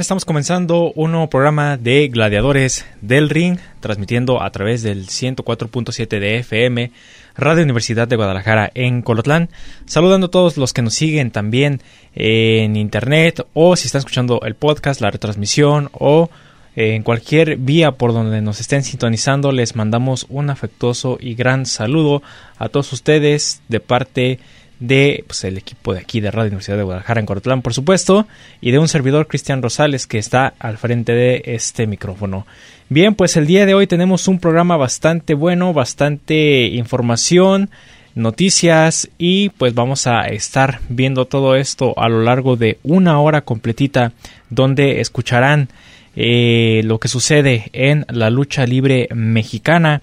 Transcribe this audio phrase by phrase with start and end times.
[0.00, 6.38] Estamos comenzando un nuevo programa de Gladiadores del Ring, transmitiendo a través del 104.7 de
[6.38, 6.90] FM,
[7.36, 9.50] Radio Universidad de Guadalajara en Colotlán.
[9.86, 11.80] Saludando a todos los que nos siguen también
[12.14, 16.28] en internet o si están escuchando el podcast, la retransmisión o
[16.76, 22.20] en cualquier vía por donde nos estén sintonizando, les mandamos un afectuoso y gran saludo
[22.58, 24.40] a todos ustedes de parte de
[24.80, 28.26] de pues, el equipo de aquí de Radio Universidad de Guadalajara en Cortlán, por supuesto,
[28.60, 32.46] y de un servidor Cristian Rosales que está al frente de este micrófono.
[32.88, 37.70] Bien, pues el día de hoy tenemos un programa bastante bueno, bastante información,
[38.14, 43.40] noticias y pues vamos a estar viendo todo esto a lo largo de una hora
[43.40, 44.12] completita
[44.50, 45.68] donde escucharán
[46.16, 50.02] eh, lo que sucede en la lucha libre mexicana.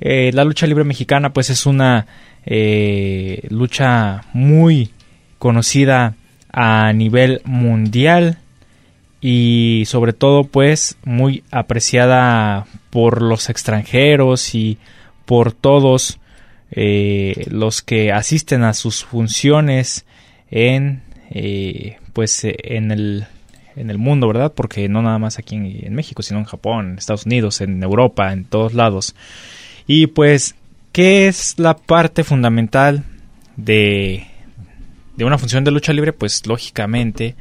[0.00, 2.06] Eh, la lucha libre mexicana pues es una
[2.44, 4.90] eh, lucha muy
[5.38, 6.14] conocida
[6.52, 8.38] a nivel mundial
[9.20, 14.78] y sobre todo pues muy apreciada por los extranjeros y
[15.24, 16.18] por todos
[16.72, 20.04] eh, los que asisten a sus funciones
[20.50, 23.26] en eh, pues en el
[23.76, 26.90] en el mundo verdad porque no nada más aquí en, en México sino en Japón
[26.90, 29.14] en Estados Unidos en Europa en todos lados.
[29.86, 30.54] Y pues
[30.92, 33.04] ¿Qué es la parte fundamental
[33.56, 34.26] de,
[35.16, 36.12] de una función de lucha libre?
[36.12, 37.34] Pues lógicamente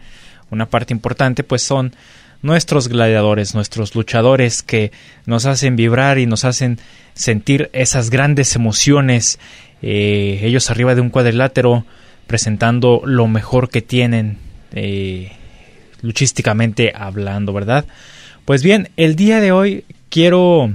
[0.51, 1.93] una parte importante pues son
[2.41, 4.91] nuestros gladiadores, nuestros luchadores que
[5.25, 6.79] nos hacen vibrar y nos hacen
[7.13, 9.39] sentir esas grandes emociones,
[9.81, 11.85] eh, ellos arriba de un cuadrilátero
[12.27, 14.37] presentando lo mejor que tienen
[14.73, 15.33] eh,
[16.01, 17.85] luchísticamente hablando, ¿verdad?
[18.45, 20.73] Pues bien, el día de hoy quiero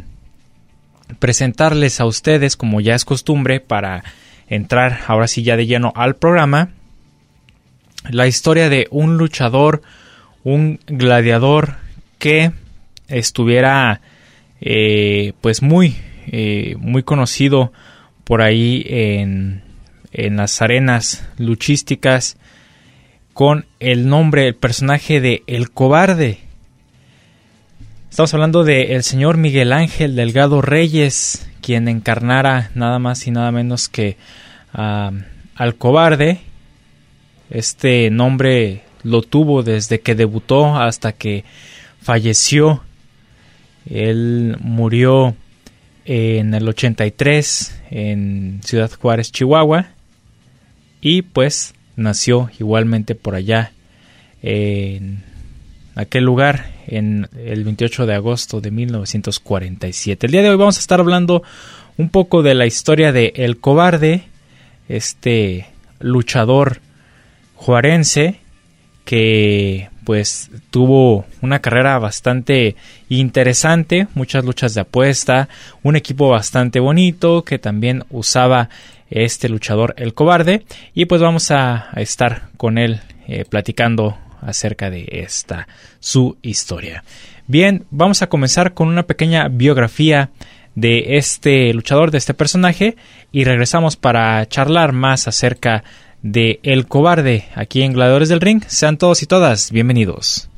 [1.18, 4.04] presentarles a ustedes, como ya es costumbre, para
[4.48, 6.70] entrar ahora sí ya de lleno al programa,
[8.10, 9.82] la historia de un luchador,
[10.44, 11.74] un gladiador
[12.18, 12.52] que
[13.08, 14.00] estuviera
[14.60, 15.96] eh, pues muy,
[16.28, 17.72] eh, muy conocido
[18.24, 19.62] por ahí en,
[20.12, 22.36] en las arenas luchísticas
[23.32, 26.38] con el nombre, el personaje de El Cobarde.
[28.16, 33.52] Estamos hablando del el señor Miguel Ángel Delgado Reyes, quien encarnara nada más y nada
[33.52, 34.16] menos que
[34.72, 36.40] al cobarde.
[37.50, 41.44] Este nombre lo tuvo desde que debutó hasta que
[42.00, 42.82] falleció.
[43.84, 45.36] Él murió
[46.06, 49.88] en el 83 en Ciudad Juárez, Chihuahua.
[51.02, 53.72] Y pues nació igualmente por allá
[54.40, 55.22] en
[55.96, 60.26] aquel lugar en el 28 de agosto de 1947.
[60.26, 61.42] El día de hoy vamos a estar hablando
[61.96, 64.24] un poco de la historia de El Cobarde,
[64.88, 65.66] este
[65.98, 66.80] luchador
[67.56, 68.38] juarense
[69.04, 72.76] que pues tuvo una carrera bastante
[73.08, 75.48] interesante, muchas luchas de apuesta,
[75.82, 78.68] un equipo bastante bonito que también usaba
[79.10, 85.08] este luchador el cobarde y pues vamos a, estar con él eh, platicando acerca de
[85.10, 85.68] esta
[86.00, 87.04] su historia.
[87.46, 90.30] Bien, vamos a comenzar con una pequeña biografía
[90.74, 92.96] de este luchador, de este personaje,
[93.32, 95.84] y regresamos para charlar más acerca
[96.22, 98.62] de El Cobarde aquí en Gladiadores del Ring.
[98.66, 100.48] Sean todos y todas bienvenidos.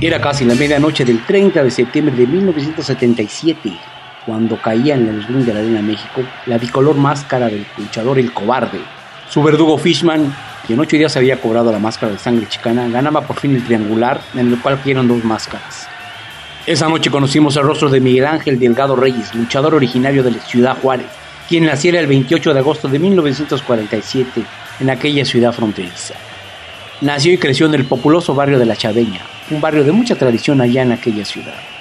[0.00, 3.93] Era casi la medianoche del 30 de septiembre de 1977
[4.26, 8.32] cuando caía en el ring de la Arena México la bicolor máscara del luchador El
[8.32, 8.80] Cobarde,
[9.28, 10.34] Su verdugo Fishman,
[10.66, 13.64] que en ocho días había cobrado la máscara de sangre chicana, ganaba por fin el
[13.64, 15.88] triangular, en el cual quieren dos máscaras.
[16.66, 20.78] Esa noche conocimos el rostro de Miguel Ángel Delgado Reyes, luchador originario de la ciudad
[20.80, 21.06] Juárez,
[21.48, 24.42] quien naciera el 28 de agosto de 1947
[24.80, 26.14] en aquella ciudad fronteriza.
[27.00, 29.20] Nació y creció en el populoso barrio de La Chaveña,
[29.50, 31.73] un barrio de mucha tradición allá en aquella ciudad.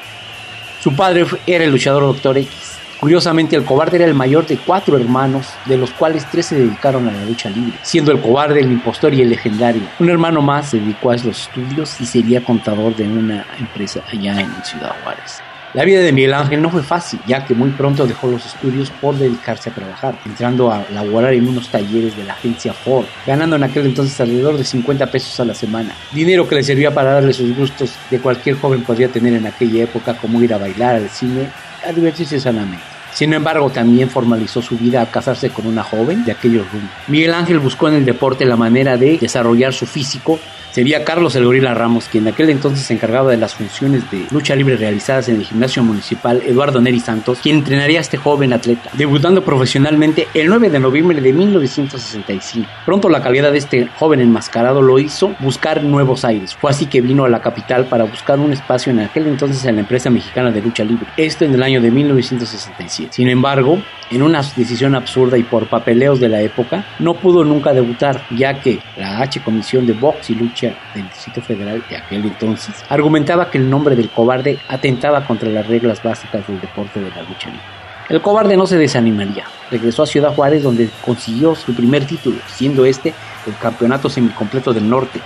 [0.84, 2.40] Su padre era el luchador Dr.
[2.40, 2.78] X.
[3.00, 7.08] Curiosamente, el cobarde era el mayor de cuatro hermanos, de los cuales tres se dedicaron
[7.08, 9.84] a la lucha libre, siendo el cobarde el impostor y el legendario.
[10.00, 14.42] Un hermano más se dedicó a los estudios y sería contador de una empresa allá
[14.42, 15.42] en Ciudad Juárez.
[15.74, 18.92] La vida de Miguel Ángel no fue fácil, ya que muy pronto dejó los estudios
[18.92, 23.56] por dedicarse a trabajar, entrando a laborar en unos talleres de la agencia Ford, ganando
[23.56, 27.14] en aquel entonces alrededor de 50 pesos a la semana, dinero que le servía para
[27.14, 30.98] darle sus gustos que cualquier joven podría tener en aquella época, como ir a bailar
[30.98, 31.50] al cine,
[31.84, 32.84] a divertirse sanamente.
[33.12, 36.92] Sin embargo, también formalizó su vida al casarse con una joven de aquellos rumbos.
[37.08, 40.40] Miguel Ángel buscó en el deporte la manera de desarrollar su físico
[40.74, 44.26] sería Carlos El Gorila Ramos, quien en aquel entonces se encargaba de las funciones de
[44.32, 48.54] lucha libre realizadas en el gimnasio municipal Eduardo Neri Santos, quien entrenaría a este joven
[48.54, 52.68] atleta, debutando profesionalmente el 9 de noviembre de 1965.
[52.86, 56.56] Pronto la calidad de este joven enmascarado lo hizo buscar nuevos aires.
[56.56, 59.76] Fue así que vino a la capital para buscar un espacio en aquel entonces en
[59.76, 63.14] la empresa mexicana de lucha libre, esto en el año de 1967.
[63.14, 63.80] Sin embargo,
[64.10, 68.60] en una decisión absurda y por papeleos de la época, no pudo nunca debutar, ya
[68.60, 70.63] que la H Comisión de Box y Lucha
[70.94, 75.68] del Distrito Federal de aquel entonces argumentaba que el nombre del cobarde atentaba contra las
[75.68, 77.64] reglas básicas del deporte de la lucha libre.
[78.10, 79.46] El cobarde no se desanimaría.
[79.72, 83.14] Regresó a Ciudad Juárez donde consiguió su primer título, siendo este
[83.48, 85.20] el campeonato semicompleto del norte,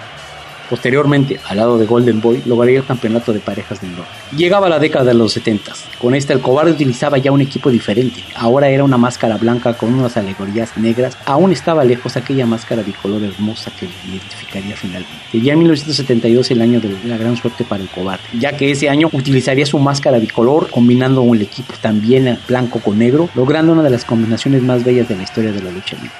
[0.69, 4.11] Posteriormente, al lado de Golden Boy, lograría el campeonato de parejas del norte.
[4.35, 5.73] Llegaba la década de los 70.
[5.99, 8.23] Con esta, el cobarde utilizaba ya un equipo diferente.
[8.35, 11.17] Ahora era una máscara blanca con unas alegorías negras.
[11.25, 15.13] Aún estaba lejos aquella máscara bicolor hermosa que le identificaría finalmente.
[15.31, 18.89] Sería en 1972 el año de la gran suerte para el cobarde, ya que ese
[18.89, 23.89] año utilizaría su máscara bicolor combinando el equipo también blanco con negro, logrando una de
[23.89, 26.11] las combinaciones más bellas de la historia de la lucha libre.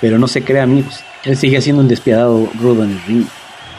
[0.00, 3.26] Pero no se crea amigos, él sigue siendo un despiadado rudo en el ring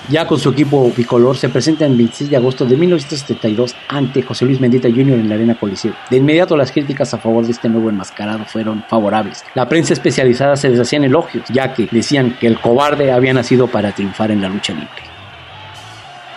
[0.09, 4.45] ya con su equipo bicolor, se presenta el 26 de agosto de 1972 ante José
[4.45, 5.19] Luis Mendita Jr.
[5.19, 5.93] en la Arena Coliseo.
[6.09, 9.43] De inmediato las críticas a favor de este nuevo enmascarado fueron favorables.
[9.55, 13.67] La prensa especializada se les hacían elogios, ya que decían que el cobarde había nacido
[13.67, 15.06] para triunfar en la lucha libre.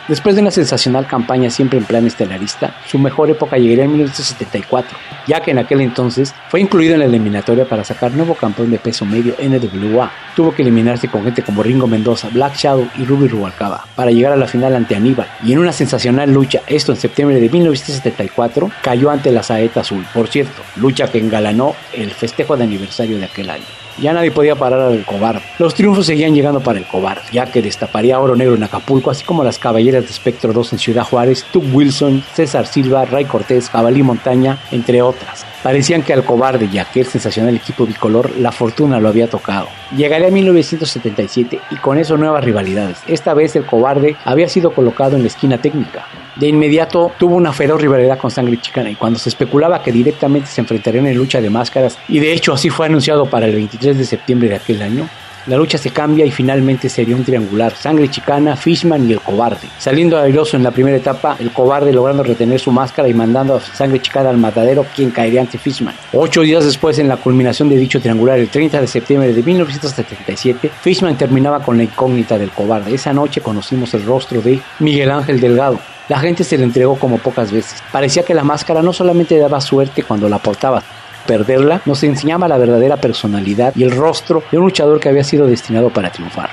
[0.08, 4.98] Después de una sensacional campaña siempre en plan estelarista, su mejor época llegaría en 1974,
[5.26, 8.78] ya que en aquel entonces fue incluido en la eliminatoria para sacar nuevo campeón de
[8.78, 10.10] peso medio NWA.
[10.34, 14.32] Tuvo que eliminarse con gente como Ringo Mendoza, Black Shadow y Ruby Rubalcaba para llegar
[14.32, 15.28] a la final ante Aníbal.
[15.44, 20.04] Y en una sensacional lucha, esto en septiembre de 1974, cayó ante la Saeta Azul.
[20.12, 23.79] Por cierto, lucha que engalanó el festejo de aniversario de aquel año.
[24.00, 25.42] Ya nadie podía parar al cobarde.
[25.58, 29.24] Los triunfos seguían llegando para el cobarde, ya que destaparía oro negro en Acapulco, así
[29.24, 33.68] como las caballeras de Espectro 2 en Ciudad Juárez, Tug Wilson, César Silva, Ray Cortés,
[33.68, 35.44] Jabalí Montaña, entre otras.
[35.62, 39.68] Parecían que al cobarde y a aquel sensacional equipo bicolor la fortuna lo había tocado.
[39.94, 42.98] Llegaría 1977 y con eso nuevas rivalidades.
[43.06, 46.06] Esta vez el cobarde había sido colocado en la esquina técnica.
[46.36, 50.48] De inmediato tuvo una feroz rivalidad con Sangre Chicana y cuando se especulaba que directamente
[50.48, 53.98] se enfrentarían en lucha de máscaras, y de hecho así fue anunciado para el 23
[53.98, 55.08] de septiembre de aquel año,
[55.46, 59.68] la lucha se cambia y finalmente sería un triangular, Sangre Chicana, Fishman y el Cobarde.
[59.78, 63.60] Saliendo airoso en la primera etapa, el Cobarde logrando retener su máscara y mandando a
[63.60, 65.94] Sangre Chicana al matadero, quien caería ante Fishman.
[66.12, 70.70] Ocho días después, en la culminación de dicho triangular, el 30 de septiembre de 1977,
[70.82, 72.94] Fishman terminaba con la incógnita del Cobarde.
[72.94, 75.78] Esa noche conocimos el rostro de Miguel Ángel Delgado,
[76.10, 77.80] la gente se le entregó como pocas veces.
[77.92, 80.82] Parecía que la máscara no solamente daba suerte cuando la portaba,
[81.30, 85.46] perderla nos enseñaba la verdadera personalidad y el rostro de un luchador que había sido
[85.46, 86.50] destinado para triunfar.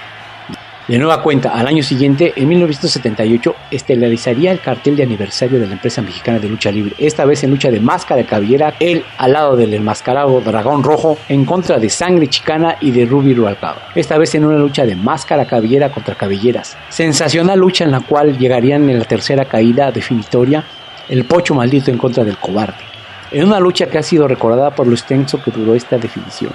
[0.87, 5.73] De nueva cuenta, al año siguiente, en 1978, estelarizaría el cartel de aniversario de la
[5.73, 9.33] empresa mexicana de lucha libre, esta vez en lucha de máscara de cabellera, él al
[9.33, 13.89] lado del enmascarado dragón rojo, en contra de sangre chicana y de Ruby Rualcaba.
[13.95, 16.77] Esta vez en una lucha de máscara cabellera contra cabelleras.
[16.89, 20.63] Sensacional lucha en la cual llegarían en la tercera caída definitoria
[21.09, 22.86] el pocho maldito en contra del cobarde.
[23.31, 26.53] En una lucha que ha sido recordada por lo extenso que duró esta definición.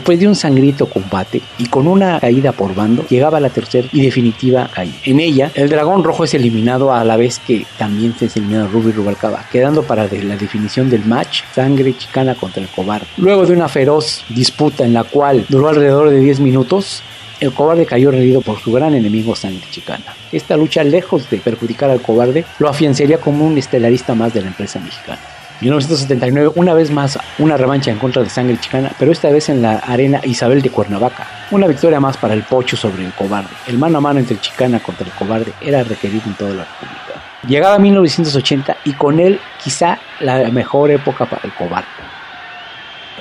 [0.00, 4.00] Después de un sangriento combate y con una caída por bando, llegaba la tercera y
[4.00, 4.96] definitiva caída.
[5.04, 8.68] En ella, el dragón rojo es eliminado a la vez que también se es eliminado
[8.68, 13.06] Ruby Rubalcaba, quedando para la definición del match sangre chicana contra el cobarde.
[13.18, 17.02] Luego de una feroz disputa en la cual duró alrededor de 10 minutos,
[17.38, 20.16] el cobarde cayó rendido por su gran enemigo Sangre Chicana.
[20.32, 24.48] Esta lucha, lejos de perjudicar al cobarde, lo afianzaría como un estelarista más de la
[24.48, 25.20] empresa mexicana.
[25.60, 29.60] 1979, una vez más, una revancha en contra de Sangre Chicana, pero esta vez en
[29.60, 31.26] la arena Isabel de Cuernavaca.
[31.50, 33.50] Una victoria más para el Pocho sobre el Cobarde.
[33.66, 37.22] El mano a mano entre Chicana contra el Cobarde era requerido en toda la República.
[37.46, 41.88] Llegaba 1980 y con él quizá la mejor época para el Cobarde.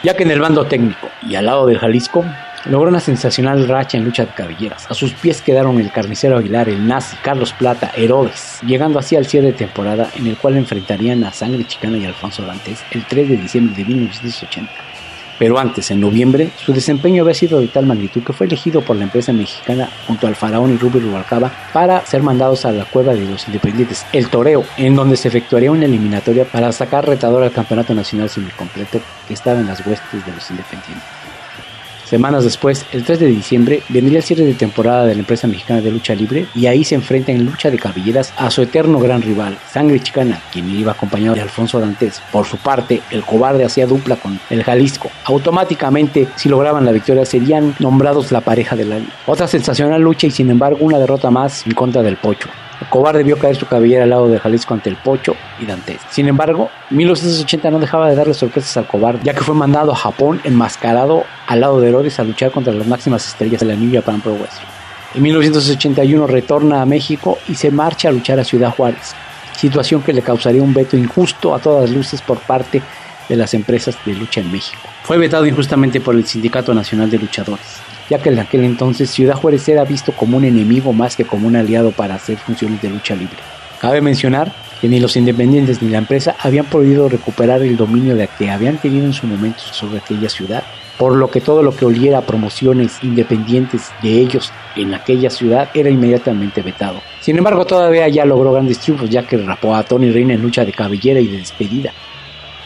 [0.03, 2.23] Ya que en el bando técnico y al lado del Jalisco
[2.65, 4.85] Logró una sensacional racha en lucha de cabelleras.
[4.89, 9.25] A sus pies quedaron el carnicero Aguilar, el nazi, Carlos Plata, Herodes, llegando así al
[9.25, 13.29] cierre de temporada en el cual enfrentarían a Sangre Chicana y Alfonso Dantes el 3
[13.29, 14.71] de diciembre de 1980.
[15.39, 18.97] Pero antes, en noviembre, su desempeño había sido de tal magnitud que fue elegido por
[18.97, 23.13] la empresa mexicana junto al faraón y Rubio Rubalcaba para ser mandados a la cueva
[23.13, 27.53] de los independientes, el Toreo, en donde se efectuaría una eliminatoria para sacar retador al
[27.53, 28.99] campeonato nacional semicompleto
[29.29, 31.18] que estaba en las huestes de los independientes.
[32.09, 35.79] Semanas después, el 3 de diciembre, vendría el cierre de temporada de la empresa mexicana
[35.79, 39.21] de lucha libre y ahí se enfrenta en lucha de cabelleras a su eterno gran
[39.21, 42.19] rival, Sangre Chicana, quien iba acompañado de Alfonso Dantes.
[42.31, 45.11] Por su parte, el cobarde hacía dupla con el Jalisco.
[45.25, 49.07] Automáticamente, si lograban la victoria, serían nombrados la pareja del año.
[49.27, 52.49] Otra sensacional lucha y sin embargo una derrota más en contra del Pocho.
[52.81, 55.99] El cobarde vio caer su cabellera al lado de Jalisco ante el Pocho y Dantes.
[56.09, 59.95] Sin embargo, 1980 no dejaba de darle sorpresas al cobarde, ya que fue mandado a
[59.95, 63.93] Japón enmascarado al lado de Herodes a luchar contra las máximas estrellas de la New
[63.93, 64.37] Japan Pro.
[65.13, 69.13] En 1981 retorna a México y se marcha a luchar a Ciudad Juárez,
[69.57, 72.81] situación que le causaría un veto injusto a todas luces por parte
[73.27, 74.81] de las empresas de lucha en México.
[75.03, 79.35] Fue vetado injustamente por el Sindicato Nacional de Luchadores ya que en aquel entonces Ciudad
[79.35, 82.89] Juárez era visto como un enemigo más que como un aliado para hacer funciones de
[82.89, 83.37] lucha libre.
[83.79, 84.51] Cabe mencionar
[84.81, 88.77] que ni los independientes ni la empresa habían podido recuperar el dominio de que habían
[88.77, 90.63] tenido en su momento sobre aquella ciudad,
[90.97, 95.69] por lo que todo lo que oliera a promociones independientes de ellos en aquella ciudad
[95.73, 97.01] era inmediatamente vetado.
[97.21, 100.65] Sin embargo, todavía ya logró grandes triunfos, ya que rapó a Tony Reina en lucha
[100.65, 101.93] de cabellera y de despedida.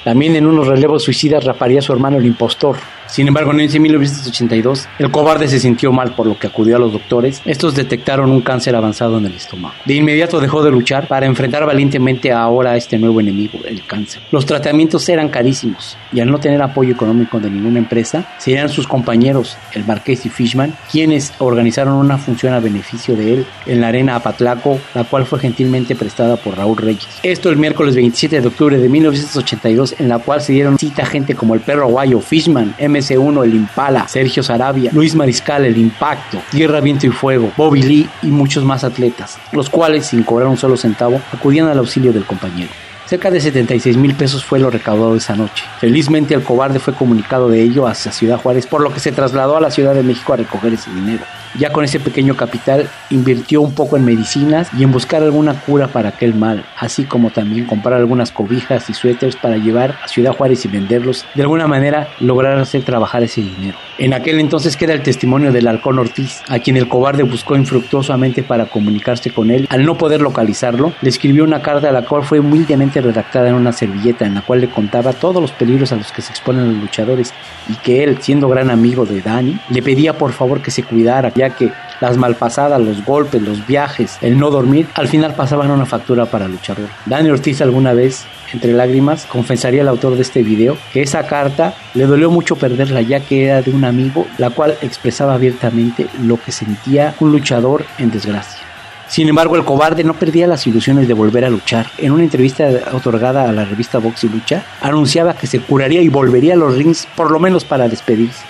[0.03, 2.77] También en unos relevos suicidas raparía a su hermano el impostor,
[3.13, 6.93] sin embargo, en 1982, el cobarde se sintió mal por lo que acudió a los
[6.93, 7.43] doctores.
[7.45, 9.75] Estos detectaron un cáncer avanzado en el estómago.
[9.85, 14.23] De inmediato dejó de luchar para enfrentar valientemente ahora a este nuevo enemigo, el cáncer.
[14.31, 18.87] Los tratamientos eran carísimos y al no tener apoyo económico de ninguna empresa, serían sus
[18.87, 23.89] compañeros, el Marqués y Fishman, quienes organizaron una función a beneficio de él en la
[23.89, 27.07] arena Apatlaco, la cual fue gentilmente prestada por Raúl Reyes.
[27.21, 31.35] Esto el miércoles 27 de octubre de 1982, en la cual se dieron cita gente
[31.35, 33.02] como el perro aguayo, Fishman, M.
[33.11, 38.09] 1 el Impala, Sergio Sarabia, Luis Mariscal, el Impacto, Tierra, Viento y Fuego, Bobby Lee
[38.21, 42.25] y muchos más atletas, los cuales, sin cobrar un solo centavo, acudían al auxilio del
[42.25, 42.69] compañero.
[43.05, 45.65] Cerca de 76 mil pesos fue lo recaudado esa noche.
[45.79, 49.57] Felizmente el cobarde fue comunicado de ello hacia Ciudad Juárez, por lo que se trasladó
[49.57, 51.23] a la Ciudad de México a recoger ese dinero.
[51.59, 55.87] Ya con ese pequeño capital invirtió un poco en medicinas y en buscar alguna cura
[55.87, 60.33] para aquel mal, así como también comprar algunas cobijas y suéteres para llevar a Ciudad
[60.33, 63.77] Juárez y venderlos, de alguna manera lograr hacer trabajar ese dinero.
[63.97, 68.41] En aquel entonces queda el testimonio del halcón Ortiz, a quien el cobarde buscó infructuosamente
[68.43, 69.67] para comunicarse con él.
[69.69, 73.71] Al no poder localizarlo, le escribió una carta la cual fue humildemente redactada en una
[73.71, 76.81] servilleta en la cual le contaba todos los peligros a los que se exponen los
[76.81, 77.33] luchadores
[77.69, 81.31] y que él, siendo gran amigo de Dani, le pedía por favor que se cuidara,
[81.51, 81.71] que
[82.01, 86.47] las malpasadas, los golpes, los viajes, el no dormir, al final pasaban una factura para
[86.47, 86.89] luchador.
[87.05, 91.73] Dani Ortiz alguna vez, entre lágrimas, confesaría al autor de este video que esa carta
[91.93, 96.37] le dolió mucho perderla ya que era de un amigo, la cual expresaba abiertamente lo
[96.37, 98.63] que sentía un luchador en desgracia.
[99.07, 101.87] Sin embargo, el cobarde no perdía las ilusiones de volver a luchar.
[101.99, 106.09] En una entrevista otorgada a la revista Box y Lucha, anunciaba que se curaría y
[106.09, 108.43] volvería a los rings por lo menos para despedirse.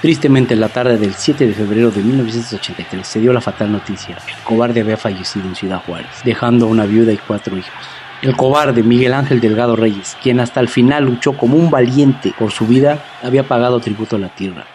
[0.00, 4.18] Tristemente, en la tarde del 7 de febrero de 1983 se dio la fatal noticia.
[4.28, 7.72] El cobarde había fallecido en Ciudad Juárez, dejando una viuda y cuatro hijos.
[8.22, 12.50] El cobarde Miguel Ángel Delgado Reyes, quien hasta el final luchó como un valiente por
[12.50, 14.66] su vida, había pagado tributo a la tierra.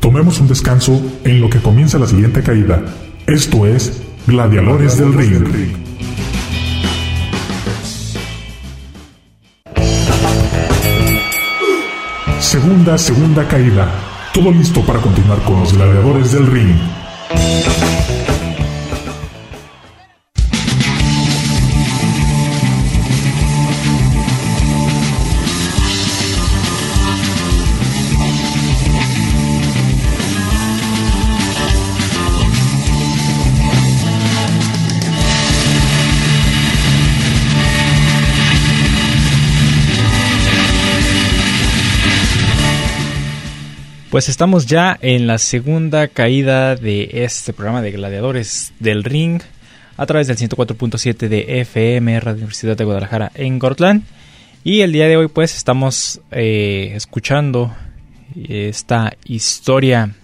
[0.00, 2.82] Tomemos un descanso en lo que comienza la siguiente caída.
[3.26, 5.87] Esto es Gladiadores del Ring.
[12.60, 13.88] Segunda, segunda caída.
[14.34, 16.76] Todo listo para continuar con los gladiadores del ring.
[44.18, 49.40] Pues estamos ya en la segunda caída de este programa de Gladiadores del Ring
[49.96, 54.02] a través del 104.7 de FM, Radio Universidad de Guadalajara en Cortland.
[54.64, 57.72] Y el día de hoy pues estamos eh, escuchando
[58.34, 60.16] esta historia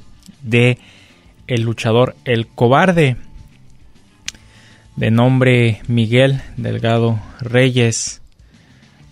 [0.42, 0.78] de
[1.46, 3.16] el luchador El Cobarde,
[4.96, 8.22] de nombre Miguel Delgado Reyes,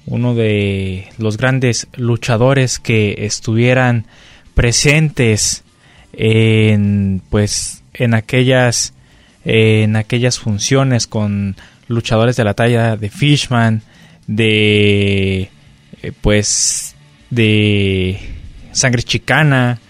[0.06, 4.06] uno de los grandes luchadores que estuvieran
[4.54, 5.64] presentes
[6.12, 8.94] en pues en aquellas
[9.44, 11.56] en aquellas funciones con
[11.88, 13.82] luchadores de la talla de Fishman,
[14.26, 15.50] de
[16.02, 16.94] eh, pues
[17.30, 18.18] de
[18.72, 19.80] Sangre Chicana,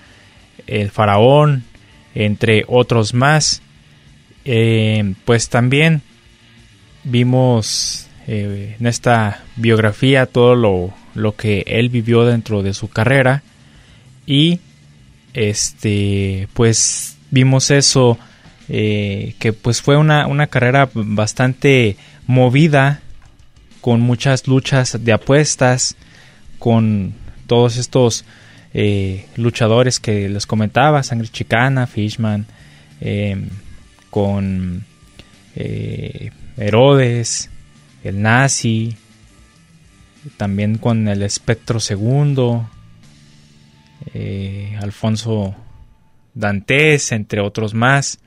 [0.67, 1.65] El Faraón,
[2.15, 3.63] entre otros más.
[4.45, 6.03] Eh, pues también
[7.05, 13.43] vimos eh, en esta biografía todo lo, lo, que él vivió dentro de su carrera
[14.27, 14.61] y
[15.35, 18.19] este pues vimos eso
[18.69, 23.01] eh, que pues fue una, una carrera bastante movida
[23.81, 25.97] con muchas luchas de apuestas
[26.59, 27.15] con
[27.47, 28.25] todos estos
[28.75, 32.47] eh, luchadores que les comentaba, Sangre Chicana, Fishman,
[33.01, 33.49] em,
[34.09, 34.85] con
[35.57, 37.51] eh, Herodes,
[38.05, 38.97] el Nazi,
[40.37, 42.71] también con el Espectro Segundo,
[44.15, 45.55] eh, Alfonso
[46.35, 48.19] Dantes, entre otros más.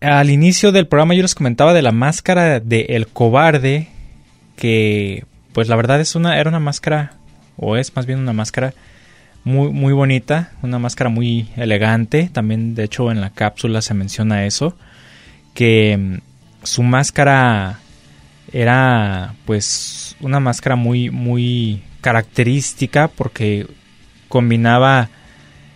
[0.00, 3.88] Al inicio del programa yo les comentaba de la máscara de El Cobarde,
[4.56, 7.14] que pues la verdad es una, era una máscara
[7.56, 8.74] o es más bien una máscara
[9.44, 12.30] muy, muy bonita, una máscara muy elegante.
[12.32, 14.76] También, de hecho, en la cápsula se menciona eso,
[15.54, 17.80] que mm, su máscara
[18.52, 23.66] era pues una máscara muy, muy característica porque
[24.28, 25.08] combinaba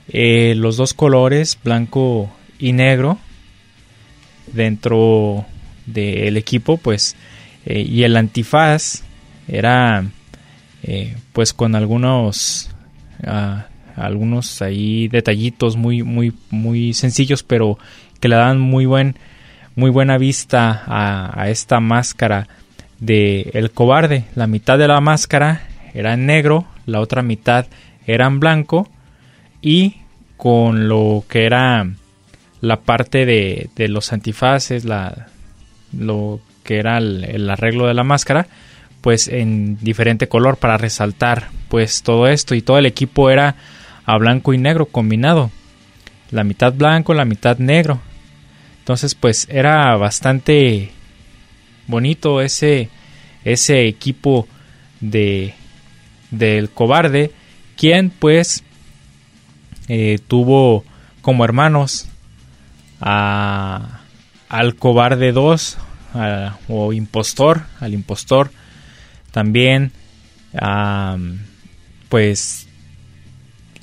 [0.09, 3.19] eh, los dos colores, blanco y negro,
[4.53, 5.47] dentro
[5.87, 7.17] del equipo, pues,
[7.65, 9.03] eh, y el antifaz
[9.49, 10.05] era
[10.83, 12.71] eh, pues con algunos
[13.25, 17.79] ah, algunos ahí detallitos muy muy muy sencillos pero
[18.21, 19.17] que le dan muy buen
[19.75, 22.47] muy buena vista a, esta máscara
[23.01, 24.25] de el cobarde.
[24.35, 25.63] La mitad de la máscara
[25.95, 27.67] era en negro la otra mitad
[28.07, 28.89] era en blanco
[29.61, 29.97] y
[30.37, 31.87] con lo que era
[32.61, 35.29] la parte de, de los antifaces la
[35.97, 38.47] lo que era el arreglo de la máscara
[39.03, 42.55] pues en diferente color para resaltar pues todo esto.
[42.55, 43.57] Y todo el equipo era
[44.07, 45.51] a blanco y negro combinado.
[46.31, 48.01] La mitad blanco la mitad negro.
[48.79, 50.93] Entonces pues era bastante
[51.87, 52.89] bonito ese
[53.45, 54.47] ese equipo
[55.01, 55.53] de
[56.31, 57.33] del cobarde
[57.83, 58.63] quien pues
[59.89, 60.85] eh, tuvo
[61.21, 62.07] como hermanos
[63.01, 64.03] a,
[64.49, 65.79] al cobarde 2
[66.69, 68.53] o impostor al impostor
[69.33, 69.91] también,
[72.09, 72.69] pues,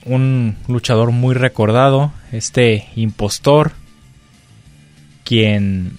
[0.05, 3.73] un luchador muy recordado, este impostor,
[5.25, 5.97] quien,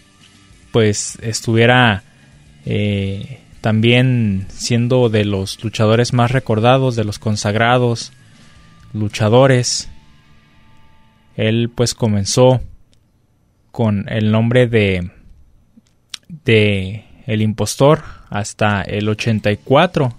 [0.72, 2.04] pues, estuviera
[2.64, 8.12] eh, también siendo de los luchadores más recordados, de los consagrados
[8.92, 9.88] luchadores.
[11.36, 12.60] Él, pues, comenzó
[13.70, 15.10] con el nombre de
[16.44, 20.14] de el impostor hasta el 84.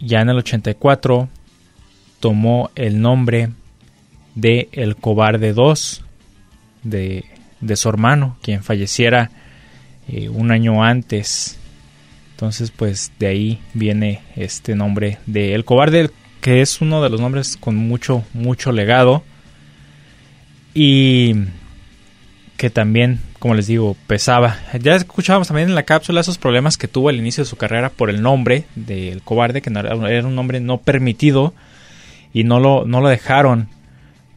[0.00, 1.28] Ya en el 84
[2.20, 3.50] tomó el nombre
[4.34, 6.04] de El Cobarde 2
[6.82, 7.24] de,
[7.60, 9.30] de su hermano, quien falleciera
[10.10, 11.58] eh, un año antes.
[12.32, 17.20] Entonces, pues de ahí viene este nombre de El Cobarde, que es uno de los
[17.20, 19.22] nombres con mucho, mucho legado.
[20.74, 21.34] Y
[22.56, 24.58] que también, como les digo, pesaba.
[24.80, 27.90] Ya escuchábamos también en la cápsula esos problemas que tuvo al inicio de su carrera
[27.90, 31.54] por el nombre del cobarde, que era un nombre no permitido
[32.32, 33.68] y no lo, no lo dejaron,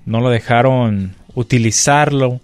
[0.06, 2.42] no lo dejaron utilizarlo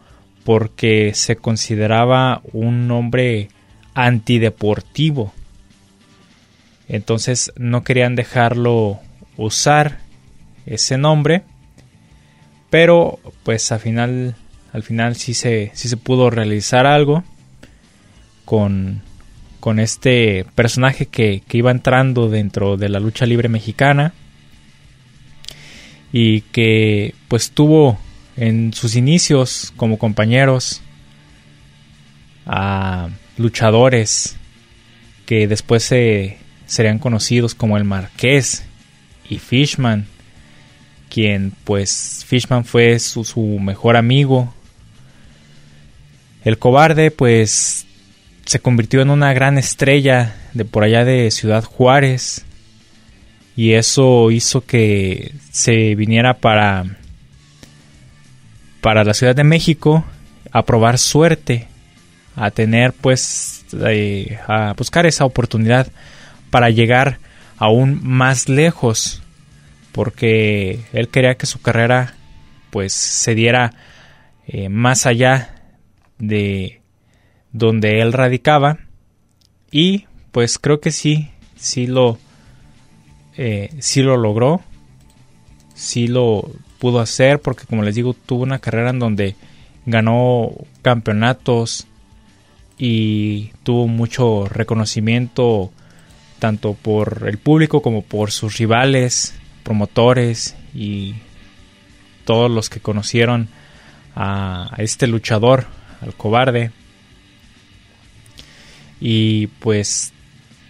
[0.49, 3.49] porque se consideraba un nombre
[3.93, 5.31] antideportivo.
[6.87, 8.99] Entonces no querían dejarlo
[9.37, 9.99] usar
[10.65, 11.43] ese nombre.
[12.71, 14.35] Pero pues al final
[14.73, 17.23] al final sí se, sí se pudo realizar algo
[18.43, 19.03] con,
[19.59, 24.13] con este personaje que, que iba entrando dentro de la lucha libre mexicana
[26.11, 27.99] y que pues tuvo
[28.39, 30.81] en sus inicios como compañeros
[32.45, 34.37] a luchadores
[35.25, 38.63] que después se serían conocidos como el Marqués
[39.29, 40.07] y Fishman,
[41.09, 44.53] quien pues Fishman fue su, su mejor amigo.
[46.45, 47.85] El cobarde pues
[48.45, 52.45] se convirtió en una gran estrella de por allá de Ciudad Juárez
[53.57, 56.85] y eso hizo que se viniera para
[58.81, 60.05] para la Ciudad de México
[60.51, 61.67] a probar suerte,
[62.35, 65.87] a tener pues eh, a buscar esa oportunidad
[66.49, 67.19] para llegar
[67.57, 69.21] aún más lejos,
[69.91, 72.15] porque él quería que su carrera
[72.69, 73.73] pues se diera
[74.47, 75.55] eh, más allá
[76.17, 76.81] de
[77.51, 78.79] donde él radicaba.
[79.71, 82.17] Y pues creo que sí, sí lo,
[83.37, 84.61] eh, sí lo logró,
[85.75, 89.35] sí lo pudo hacer porque como les digo tuvo una carrera en donde
[89.85, 91.87] ganó campeonatos
[92.77, 95.71] y tuvo mucho reconocimiento
[96.39, 101.15] tanto por el público como por sus rivales, promotores y
[102.23, 103.49] todos los que conocieron
[104.15, 105.65] a, este luchador,
[106.01, 106.71] al cobarde.
[109.01, 110.13] Y pues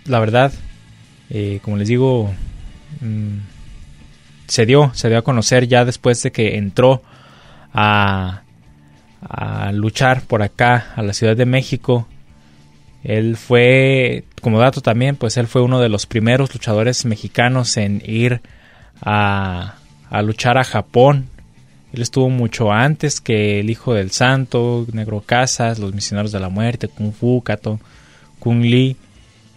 [0.05, 0.51] la verdad,
[1.29, 2.33] eh, como les digo,
[3.01, 3.37] mm,
[4.49, 7.01] se dio, se dio a conocer ya después de que entró
[7.73, 8.41] a,
[9.21, 12.07] a luchar por acá a la Ciudad de México
[13.03, 18.01] él fue, como dato también, pues él fue uno de los primeros luchadores mexicanos en
[18.05, 18.41] ir
[19.01, 19.75] a,
[20.23, 21.29] luchar a Japón.
[21.93, 26.49] Él estuvo mucho antes que el Hijo del Santo, Negro Casas, los Misioneros de la
[26.49, 27.79] Muerte, Kung Fu, Kato,
[28.39, 28.97] Kung Lee,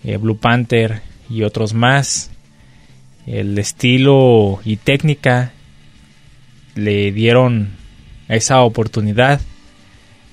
[0.05, 2.31] eh, Blue Panther y otros más.
[3.27, 5.53] El estilo y técnica
[6.75, 7.71] le dieron
[8.29, 9.41] esa oportunidad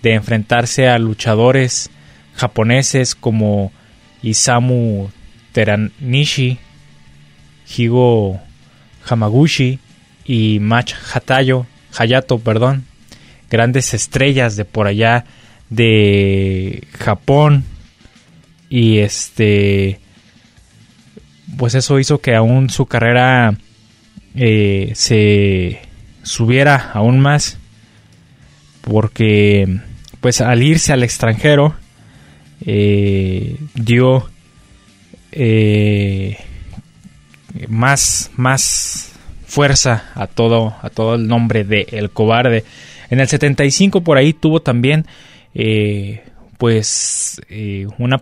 [0.02, 1.90] de enfrentarse a luchadores
[2.36, 3.72] japoneses como
[4.24, 5.10] Isamu
[5.52, 6.58] Teranishi,
[7.78, 8.40] Higo
[9.06, 9.80] Hamaguchi
[10.26, 11.66] y Mach Hatayo,
[11.98, 12.86] Hayato, perdón,
[13.50, 15.26] grandes estrellas de por allá
[15.70, 17.66] de Japón.
[18.70, 20.00] Y este
[21.58, 23.56] pues eso hizo que aún su carrera
[24.36, 25.80] eh, se
[26.24, 27.58] subiera aún más
[28.82, 29.80] porque
[30.22, 31.76] pues al irse al extranjero
[32.66, 34.30] eh, dio
[35.32, 36.38] eh,
[37.68, 39.14] más, más
[39.46, 42.64] fuerza a todo, a todo el nombre de El Cobarde.
[43.10, 45.06] En el 75 por ahí tuvo también
[45.54, 46.24] eh,
[46.60, 47.42] pues
[47.98, 48.22] una,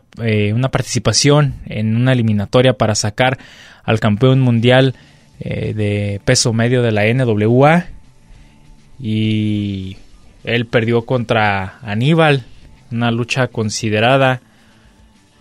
[0.53, 3.37] una, participación en una eliminatoria para sacar
[3.83, 4.95] al campeón mundial
[5.39, 7.87] de peso medio de la NWA
[8.99, 9.97] y
[10.43, 12.43] él perdió contra Aníbal
[12.91, 14.41] una lucha considerada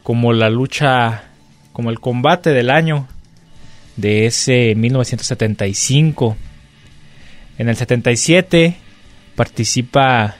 [0.02, 1.24] como la lucha,
[1.72, 3.08] como el combate del año
[3.96, 6.36] de ese 1975.
[7.58, 8.76] En el 77
[9.34, 10.36] participa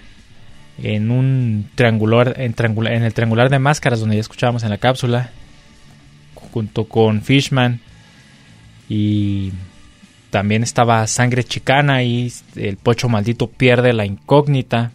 [0.83, 5.31] en un triangular en, en el triangular de máscaras donde ya escuchábamos en la cápsula
[6.35, 7.81] junto con Fishman.
[8.89, 9.53] Y
[10.31, 14.93] también estaba Sangre Chicana y el Pocho Maldito pierde la incógnita.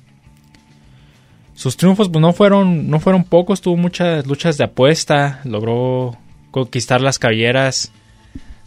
[1.53, 6.17] Sus triunfos pues, no, fueron, no fueron pocos, tuvo muchas luchas de apuesta, logró
[6.51, 7.91] conquistar las cabelleras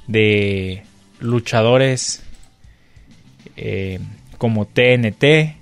[0.06, 0.84] de
[1.20, 2.22] luchadores
[3.56, 3.98] eh,
[4.38, 5.56] como TNT,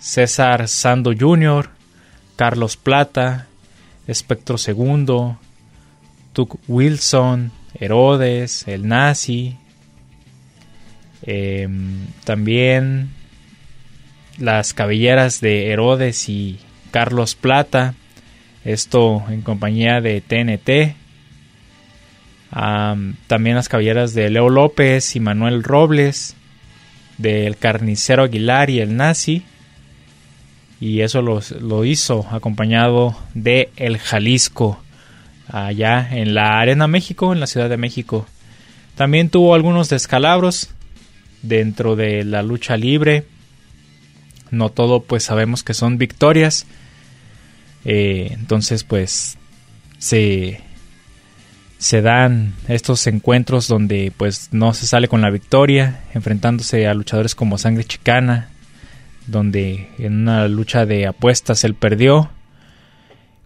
[0.00, 1.68] César Sando Jr.,
[2.36, 3.46] Carlos Plata,
[4.06, 5.36] Espectro II,
[6.32, 9.56] Tuck Wilson, Herodes, el Nazi,
[11.22, 13.10] em, también
[14.38, 16.58] las cabelleras de Herodes y
[16.90, 17.94] Carlos Plata,
[18.64, 20.96] esto en compañía de TNT.
[23.28, 26.34] también las cabelleras de Leo López y Manuel Robles,
[27.16, 29.44] del carnicero Aguilar y el nazi.
[30.80, 34.82] Y eso lo hizo acompañado de El Jalisco,
[35.48, 38.26] allá en la Arena México, en la Ciudad de México.
[38.94, 40.70] También tuvo algunos descalabros
[41.42, 43.26] dentro de la lucha libre
[44.50, 46.66] no todo pues sabemos que son victorias.
[47.84, 49.38] Eh, entonces pues
[49.98, 50.60] se,
[51.78, 57.34] se dan estos encuentros donde pues no se sale con la victoria, enfrentándose a luchadores
[57.34, 58.49] como Sangre Chicana,
[59.30, 62.30] donde en una lucha de apuestas él perdió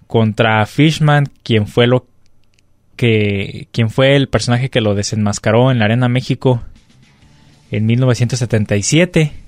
[0.07, 2.07] contra Fishman, quien fue lo
[2.97, 6.63] que quien fue el personaje que lo desenmascaró en la Arena México
[7.71, 9.45] en 1977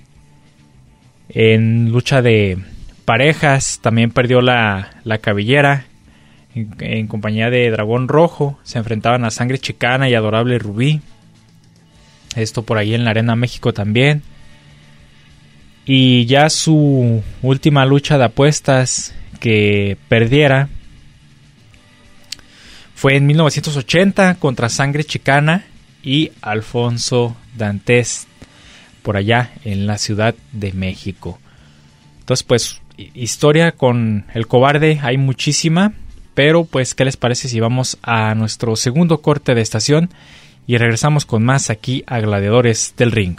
[1.29, 2.59] en lucha de
[3.05, 5.87] parejas también perdió la, cabellera.
[6.55, 11.01] En, compañía de Dragón Rojo se enfrentaban a Sangre Chicana y Adorable Rubí.
[12.35, 14.23] Esto por ahí en la Arena México también.
[15.87, 20.69] Y ya su última lucha de apuestas que perdiera
[22.95, 25.65] fue en 1980 contra Sangre Chicana
[26.03, 28.27] y Alfonso Dantes
[29.03, 31.39] por allá en la Ciudad de México.
[32.21, 32.81] Entonces pues
[33.15, 35.93] historia con el cobarde hay muchísima,
[36.35, 40.11] pero pues ¿qué les parece si vamos a nuestro segundo corte de estación
[40.67, 43.39] y regresamos con más aquí a Gladiadores del Ring?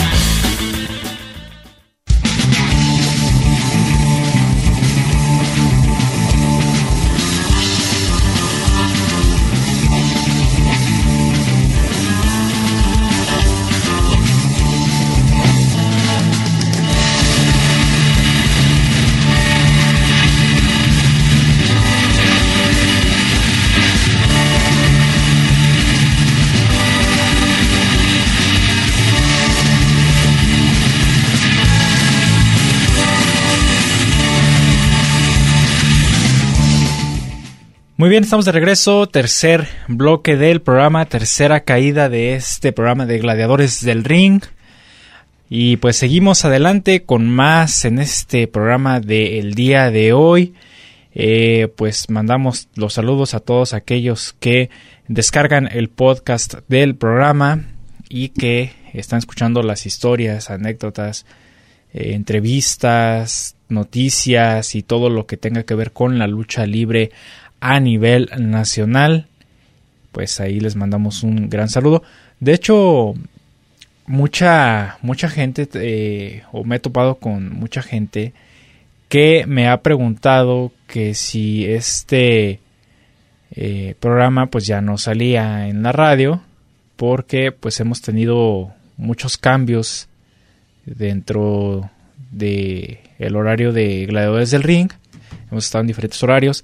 [38.11, 43.85] Bien, estamos de regreso, tercer bloque del programa, tercera caída de este programa de Gladiadores
[43.85, 44.41] del Ring.
[45.49, 50.55] Y pues seguimos adelante con más en este programa del día de hoy.
[51.13, 54.69] Eh, pues mandamos los saludos a todos aquellos que
[55.07, 57.63] descargan el podcast del programa
[58.09, 61.25] y que están escuchando las historias, anécdotas,
[61.93, 67.11] eh, entrevistas, noticias y todo lo que tenga que ver con la lucha libre
[67.61, 69.27] a nivel nacional.
[70.11, 72.03] Pues ahí les mandamos un gran saludo.
[72.41, 73.13] De hecho,
[74.05, 78.33] mucha, mucha gente, eh, o me he topado con mucha gente
[79.07, 82.59] que me ha preguntado que si este
[83.51, 86.41] eh, programa pues ya no salía en la radio
[86.95, 90.07] porque pues hemos tenido muchos cambios
[90.85, 91.89] dentro
[92.31, 93.01] de
[93.35, 94.89] horario de Gladiadores del Ring
[95.51, 96.63] hemos estado en diferentes horarios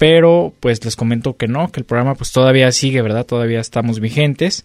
[0.00, 3.26] pero pues les comento que no, que el programa pues todavía sigue, ¿verdad?
[3.26, 4.64] Todavía estamos vigentes.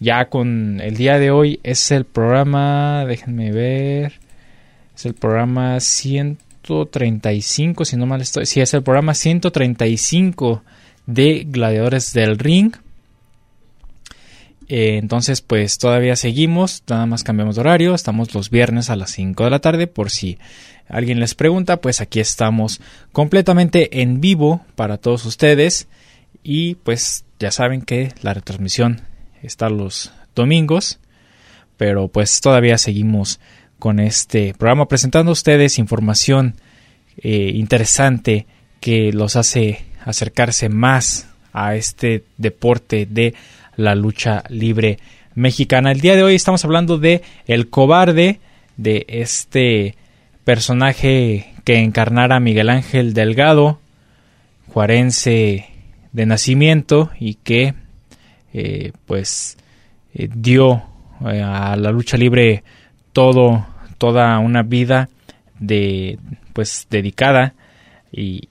[0.00, 4.20] Ya con el día de hoy es el programa, déjenme ver,
[4.94, 10.62] es el programa 135, si no mal estoy, sí, es el programa 135
[11.06, 12.76] de Gladiadores del Ring.
[14.68, 19.10] Eh, entonces, pues todavía seguimos, nada más cambiamos de horario, estamos los viernes a las
[19.12, 20.36] 5 de la tarde por si
[20.88, 22.80] alguien les pregunta, pues aquí estamos
[23.12, 25.88] completamente en vivo para todos ustedes
[26.42, 29.02] y pues ya saben que la retransmisión
[29.42, 30.98] está los domingos,
[31.76, 33.40] pero pues todavía seguimos
[33.78, 36.54] con este programa presentando a ustedes información
[37.18, 38.46] eh, interesante
[38.80, 43.34] que los hace acercarse más a este deporte de
[43.76, 44.98] la lucha libre
[45.34, 45.90] mexicana.
[45.90, 48.40] El día de hoy estamos hablando de El Cobarde,
[48.76, 49.96] de este
[50.46, 53.80] personaje que encarnara Miguel Ángel Delgado,
[54.68, 55.66] juarense
[56.12, 57.74] de nacimiento y que
[58.54, 59.58] eh, pues
[60.14, 60.84] eh, dio
[61.28, 62.62] eh, a la lucha libre
[63.12, 63.66] todo
[63.98, 65.08] toda una vida
[65.58, 66.20] de
[66.52, 67.54] pues dedicada
[68.12, 68.48] y,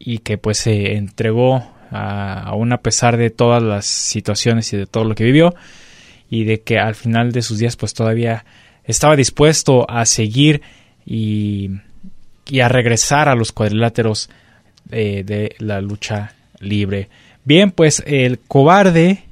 [0.00, 5.04] y que pues se entregó aún a pesar de todas las situaciones y de todo
[5.04, 5.54] lo que vivió
[6.28, 8.44] y de que al final de sus días pues todavía
[8.82, 10.62] estaba dispuesto a seguir
[11.06, 11.70] y,
[12.62, 14.28] a regresar a los cuadriláteros
[14.90, 17.08] eh, de la lucha libre.
[17.44, 19.24] Bien, pues el cobarde,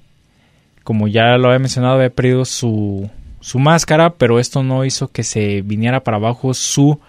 [0.84, 5.22] como ya lo había mencionado, había perdido su, su máscara, pero esto no hizo que
[5.22, 7.00] se viniera para abajo su,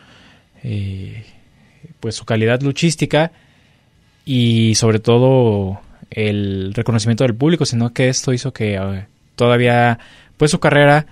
[0.63, 1.25] eh,
[1.99, 3.31] pues su calidad luchística
[4.25, 9.99] y sobre todo el reconocimiento del público, sino que esto hizo que eh, todavía
[10.37, 11.05] pues su carrera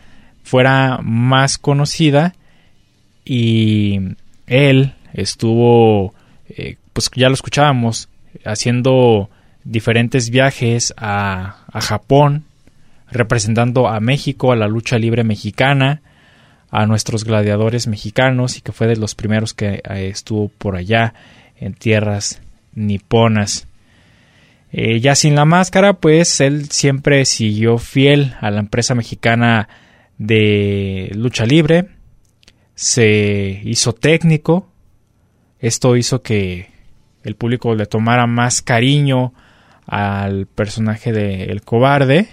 [0.43, 2.33] fuera más conocida
[3.25, 3.99] y
[4.47, 6.13] él estuvo,
[6.49, 8.09] eh, pues ya lo escuchábamos,
[8.45, 9.29] haciendo
[9.63, 12.45] diferentes viajes a, a, Japón,
[13.11, 16.01] representando a México, a la lucha libre mexicana,
[16.71, 21.13] a nuestros gladiadores mexicanos y que fue de los primeros que eh, estuvo por allá
[21.59, 22.41] en tierras
[22.73, 23.67] niponas.
[24.71, 29.67] Eh, ya sin la máscara, pues él siempre siguió fiel a la empresa mexicana
[30.19, 31.87] de lucha libre,
[32.79, 34.69] se hizo técnico.
[35.59, 36.69] Esto hizo que,
[37.25, 39.33] el público le tomara más cariño
[39.85, 42.29] al personaje de El Cobarde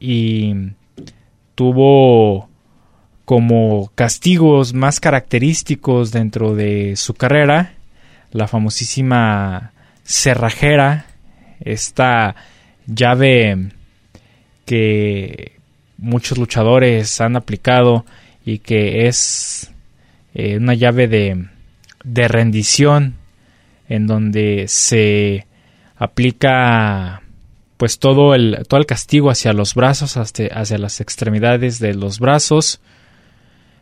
[0.00, 0.54] y
[1.54, 2.48] tuvo
[3.26, 7.74] como castigos más característicos dentro de su carrera
[8.30, 11.04] la famosísima cerrajera,
[11.60, 12.36] esta
[12.86, 13.68] llave
[14.64, 15.60] que
[15.98, 18.06] muchos luchadores han aplicado
[18.44, 19.72] y que es
[20.34, 21.46] eh, una llave de,
[22.04, 23.16] de rendición
[23.88, 25.46] en donde se
[25.96, 27.22] aplica
[27.76, 32.20] pues todo el, todo el castigo hacia los brazos, hacia, hacia las extremidades de los
[32.20, 32.80] brazos.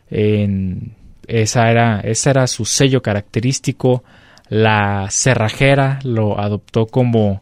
[0.09, 0.95] En,
[1.27, 4.03] esa, era, ese era su sello característico.
[4.49, 7.41] La cerrajera lo adoptó como,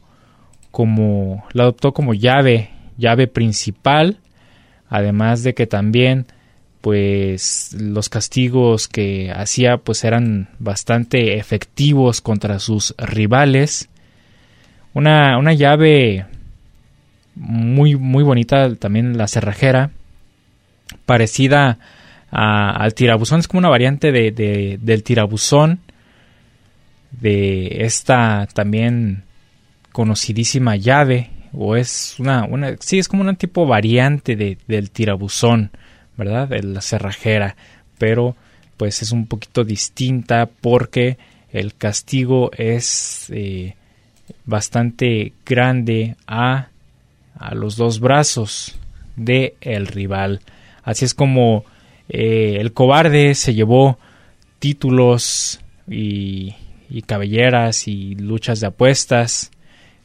[0.69, 4.19] como, lo adoptó como llave, llave principal.
[4.89, 6.27] Además de que también
[6.81, 13.89] pues los castigos que hacía pues eran bastante efectivos contra sus rivales.
[14.93, 16.25] Una, una llave
[17.35, 19.91] muy, muy bonita también la cerrajera,
[21.05, 21.79] parecida
[22.31, 25.79] al tirabuzón, es como una variante de, del tirabuzón,
[27.11, 29.23] de esta también
[29.91, 35.71] conocidísima llave, o es una, una sí, es como una tipo variante de, del tirabuzón
[36.19, 36.49] ¿verdad?
[36.61, 37.55] La cerrajera,
[37.97, 38.35] pero
[38.75, 41.17] pues es un poquito distinta porque
[41.51, 43.75] el castigo es eh,
[44.45, 46.67] bastante grande a,
[47.35, 48.77] a, los dos brazos
[49.15, 50.41] de el rival.
[50.83, 51.63] Así es como
[52.09, 53.97] eh, el cobarde se llevó
[54.59, 56.53] títulos y,
[57.05, 59.51] cabelleras y luchas de apuestas.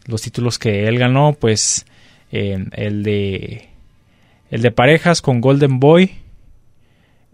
[0.06, 1.86] Los títulos que él ganó, pues
[2.30, 3.73] el de
[4.54, 6.12] el de parejas con Golden Boy,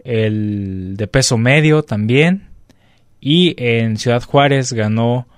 [0.04, 2.48] el de peso medio también,
[3.20, 5.28] y en Ciudad Juárez ganó,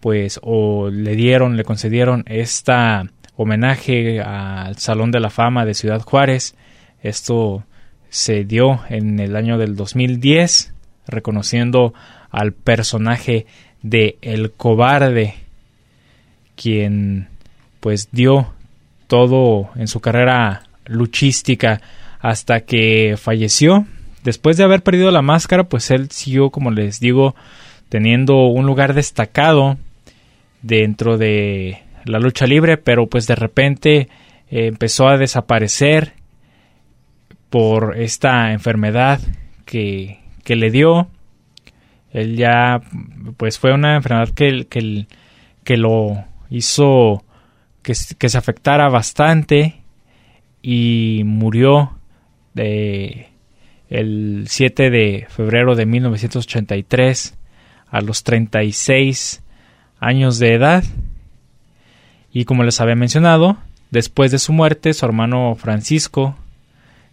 [0.00, 6.02] pues, o le dieron, le concedieron esta homenaje al Salón de la Fama de Ciudad
[6.02, 6.56] Juárez.
[7.04, 7.62] Esto
[8.08, 10.74] se dio en el año del 2010,
[11.06, 11.94] reconociendo
[12.32, 13.46] al personaje
[13.82, 15.34] de El Cobarde,
[16.56, 17.28] quien
[17.78, 18.54] pues dio
[19.06, 21.80] todo en su carrera luchística
[22.20, 23.86] hasta que falleció.
[24.24, 27.34] Después de haber perdido la máscara, pues él siguió, como les digo,
[27.88, 29.78] teniendo un lugar destacado
[30.62, 34.08] dentro de la lucha libre, pero pues de repente
[34.50, 36.14] eh, empezó a desaparecer
[37.50, 39.20] por esta enfermedad
[39.64, 41.08] que, que, le dio.
[42.10, 42.80] Él ya,
[43.36, 45.06] pues fue una enfermedad que, que,
[45.64, 47.24] que lo hizo
[47.82, 49.76] que, que se afectara bastante
[50.62, 51.92] y murió
[52.54, 53.28] de
[53.88, 57.36] el 7 de febrero de 1983
[57.90, 59.42] a los 36
[59.98, 60.84] años de edad.
[62.32, 63.56] Y como les había mencionado,
[63.90, 66.36] después de su muerte, su hermano Francisco,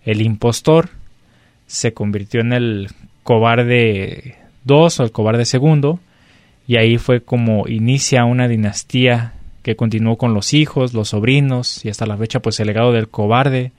[0.03, 0.89] el impostor,
[1.67, 2.89] se convirtió en el
[3.23, 5.99] cobarde 2 o el cobarde segundo,
[6.67, 9.33] y ahí fue como inicia una dinastía
[9.65, 13.09] que continuó con los hijos, los sobrinos y hasta la fecha pues el legado del
[13.09, 13.71] cobarde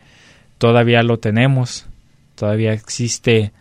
[0.58, 1.86] todavía lo tenemos,
[2.34, 3.52] todavía existe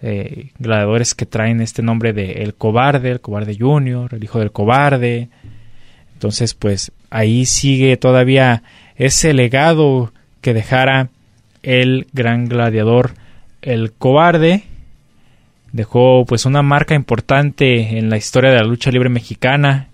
[0.00, 4.52] eh, gladiadores que traen este nombre de el cobarde, el cobarde junior, el hijo del
[4.52, 5.30] cobarde,
[6.12, 8.62] entonces pues ahí sigue todavía
[8.94, 11.08] ese legado que dejara
[11.64, 13.14] el gran gladiador
[13.62, 14.62] el cobarde.
[15.72, 19.88] Dejó pues una marca importante en la historia de la lucha libre mexicana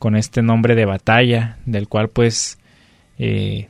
[0.00, 2.58] con este nombre de batalla, del cual pues
[3.18, 3.68] eh,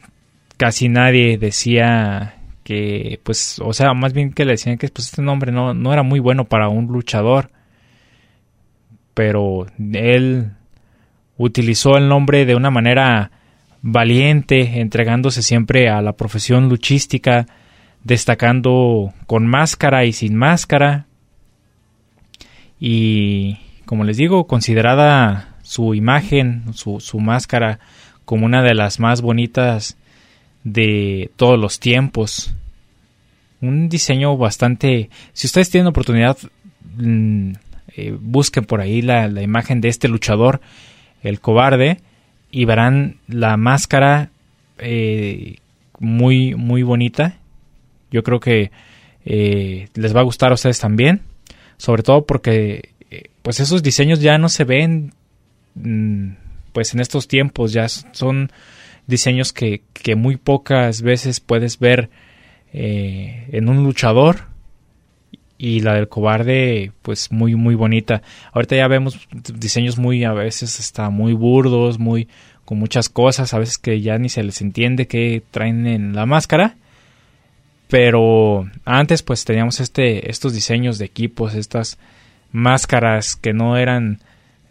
[0.57, 5.23] casi nadie decía que, pues, o sea, más bien que le decían que pues, este
[5.23, 7.51] nombre no, no era muy bueno para un luchador,
[9.13, 10.53] pero él
[11.37, 13.33] utilizó el nombre de una manera
[13.83, 17.47] valiente, entregándose siempre a la profesión luchística,
[18.05, 21.07] destacando con máscara y sin máscara,
[22.79, 27.79] y como les digo, considerada su imagen, su, su máscara,
[28.25, 29.97] como una de las más bonitas
[30.65, 32.53] de todos los tiempos.
[33.61, 35.11] Un diseño bastante...
[35.33, 36.37] Si ustedes tienen oportunidad,
[36.97, 37.53] mm,
[37.95, 40.61] eh, busquen por ahí la, imagen de este luchador,
[41.23, 41.99] el cobarde,
[42.51, 44.31] y verán la máscara
[44.79, 45.59] eh,
[46.01, 47.37] muy, muy bonita.
[48.11, 48.73] Yo creo que
[49.25, 51.21] eh, les va a gustar a ustedes también.
[51.77, 52.89] Sobre todo porque
[53.43, 55.13] pues esos diseños ya no se ven
[56.73, 58.51] pues en estos tiempos ya son
[59.07, 59.83] diseños que,
[60.17, 62.11] muy pocas veces puedes ver
[62.73, 64.51] eh, en un luchador
[65.59, 68.23] y la del cobarde pues muy muy bonita.
[68.53, 72.29] Ahorita ya vemos diseños muy a veces está muy burdos muy
[72.65, 76.25] con muchas cosas a veces que ya ni se les entiende qué traen en la
[76.25, 76.77] máscara.
[77.89, 81.99] Pero antes pues teníamos este estos diseños de equipos estas
[82.53, 84.21] máscaras que no eran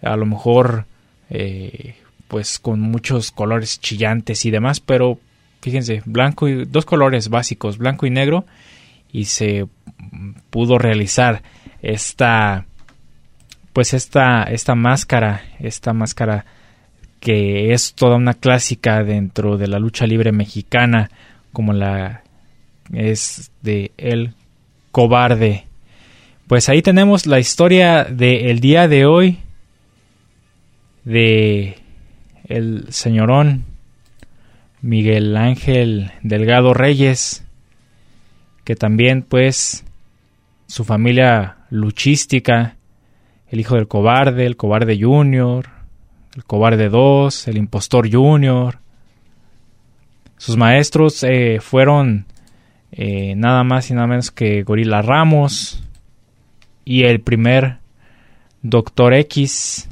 [0.01, 0.85] a lo mejor
[1.29, 1.95] eh,
[2.27, 5.19] pues con muchos colores chillantes y demás pero
[5.61, 8.45] fíjense blanco y dos colores básicos blanco y negro
[9.11, 9.67] y se
[10.49, 11.41] pudo realizar
[11.81, 12.65] esta
[13.73, 16.45] pues esta esta máscara esta máscara
[17.19, 21.09] que es toda una clásica dentro de la lucha libre mexicana
[21.51, 22.23] como la
[22.93, 24.33] es de el
[24.91, 25.65] cobarde.
[26.47, 29.37] Pues ahí tenemos la historia del día de hoy
[31.09, 31.75] de
[32.45, 33.65] el señorón
[34.81, 37.43] Miguel Ángel Delgado Reyes
[38.63, 39.83] que también pues
[40.67, 42.75] su familia luchística,
[43.47, 45.65] el hijo del cobarde, el cobarde junior,
[46.35, 48.77] el cobarde 2, el impostor junior.
[50.37, 52.27] Sus maestros eh, fueron
[52.91, 55.83] eh, nada más y nada menos que Gorila Ramos
[56.85, 57.79] y el primer
[58.61, 59.88] Doctor X.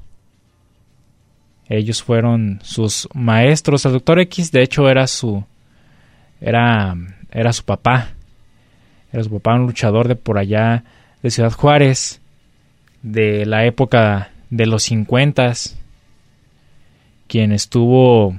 [1.70, 3.86] Ellos fueron sus maestros.
[3.86, 5.44] El Doctor X, de hecho, era su
[6.40, 6.96] era
[7.32, 8.10] era su papá.
[9.12, 10.84] Era su papá, un luchador de por allá
[11.22, 12.22] de Ciudad Juárez,
[13.02, 15.54] de la época de los 50,
[17.28, 18.36] quien estuvo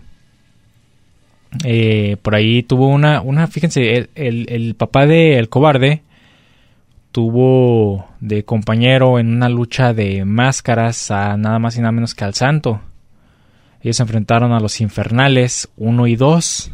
[1.65, 6.03] eh, por ahí, tuvo una, una fíjense, el, el, papá de El Cobarde
[7.11, 12.25] tuvo de compañero en una lucha de máscaras a nada más y nada menos que
[12.25, 12.83] al Santo.
[13.81, 16.73] Ellos se enfrentaron a los Infernales 1 y 2,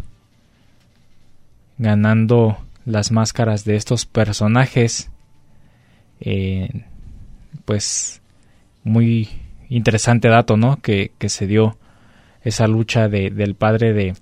[1.78, 5.10] ganando las máscaras de estos personajes.
[6.20, 6.84] Eh,
[7.64, 8.22] pues
[8.84, 9.28] muy
[9.68, 10.80] interesante dato, ¿no?
[10.80, 11.76] Que, se dio
[12.42, 14.14] esa lucha de, del padre de,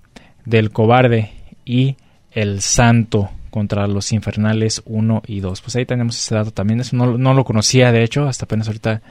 [0.45, 1.33] del cobarde
[1.65, 1.97] y
[2.31, 5.61] el santo contra los infernales 1 y 2.
[5.61, 6.81] Pues ahí tenemos ese dato también.
[6.81, 9.03] Eso no, no, lo conocía, de hecho, hasta apenas ahorita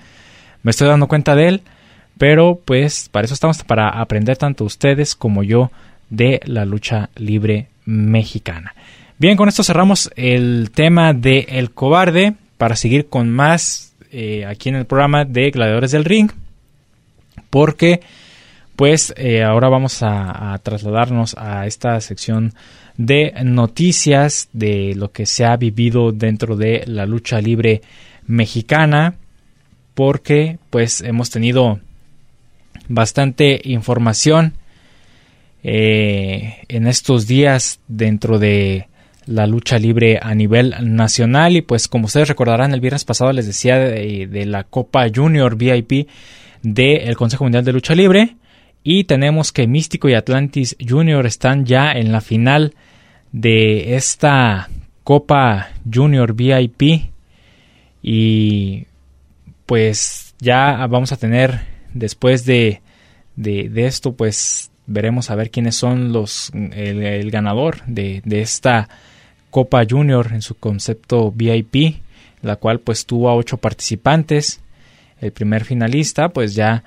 [0.64, 1.62] me estoy dando cuenta de él.
[2.22, 5.72] Pero pues para eso estamos, para aprender tanto ustedes como yo
[6.12, 8.76] de la lucha libre mexicana.
[9.18, 14.70] Bien, con esto cerramos el tema de El Cobarde para seguir con más eh, aquí
[14.70, 16.30] en el programa de Gladiadores del Ring.
[17.50, 18.02] Porque
[18.76, 22.54] pues eh, ahora vamos a, trasladarnos a esta sección
[22.98, 27.82] de noticias de lo que se ha vivido dentro de la lucha libre
[28.28, 29.16] mexicana.
[29.96, 31.80] Porque pues hemos tenido
[32.88, 34.54] bastante información
[35.64, 38.88] eh, en estos días dentro de
[39.26, 41.56] la lucha libre a nivel nacional.
[41.56, 46.08] Y pues como ustedes recordarán el viernes pasado les decía de, la Copa Junior VIP
[46.64, 48.36] del Consejo Mundial de Lucha Libre.
[48.84, 52.74] Y tenemos que Místico y Atlantis Junior están ya en la final
[53.32, 54.70] de esta
[55.04, 57.12] Copa Junior VIP
[58.02, 58.86] y
[59.66, 62.82] pues ya vamos a tener después de,
[63.36, 68.90] de, esto pues veremos a ver quiénes son los el, ganador de, de esta
[69.52, 72.02] Copa Junior en su concepto VIP,
[72.42, 74.62] la cual pues tuvo a ocho participantes.
[75.20, 76.84] El primer finalista, pues ya,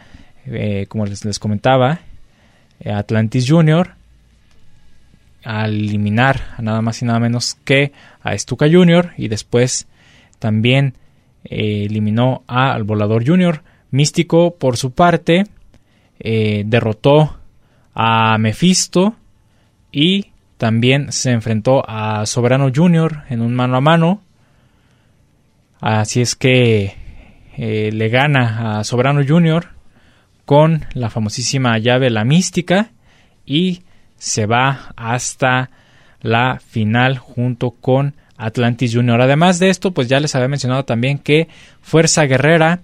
[0.46, 2.00] eh, como les, les comentaba,
[2.80, 3.94] eh, Atlantis Junior,
[5.44, 7.92] al eliminar a nada más y nada menos que
[8.22, 9.86] a Stuka Junior y después
[10.38, 10.94] también
[11.44, 13.62] eh, eliminó a al Volador Junior.
[13.94, 15.44] Místico, por su parte,
[16.18, 17.38] derrotó
[17.94, 19.14] a Mephisto
[19.92, 24.22] y también se enfrentó a Soberano Junior en un mano a mano.
[25.80, 26.96] Así es que
[27.56, 29.68] eh, le gana a Soberano Junior
[30.44, 32.90] con la famosísima llave La Mística
[33.46, 33.82] y
[34.16, 35.70] se va hasta
[36.20, 39.20] la final junto con Atlantis Junior.
[39.20, 41.48] Además de esto, pues ya les había mencionado también que
[41.82, 42.80] Fuerza Guerrera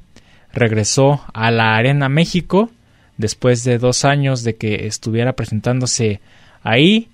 [0.52, 2.70] regresó a la Arena México
[3.16, 6.20] después de dos años de que estuviera presentándose
[6.62, 7.08] ahí.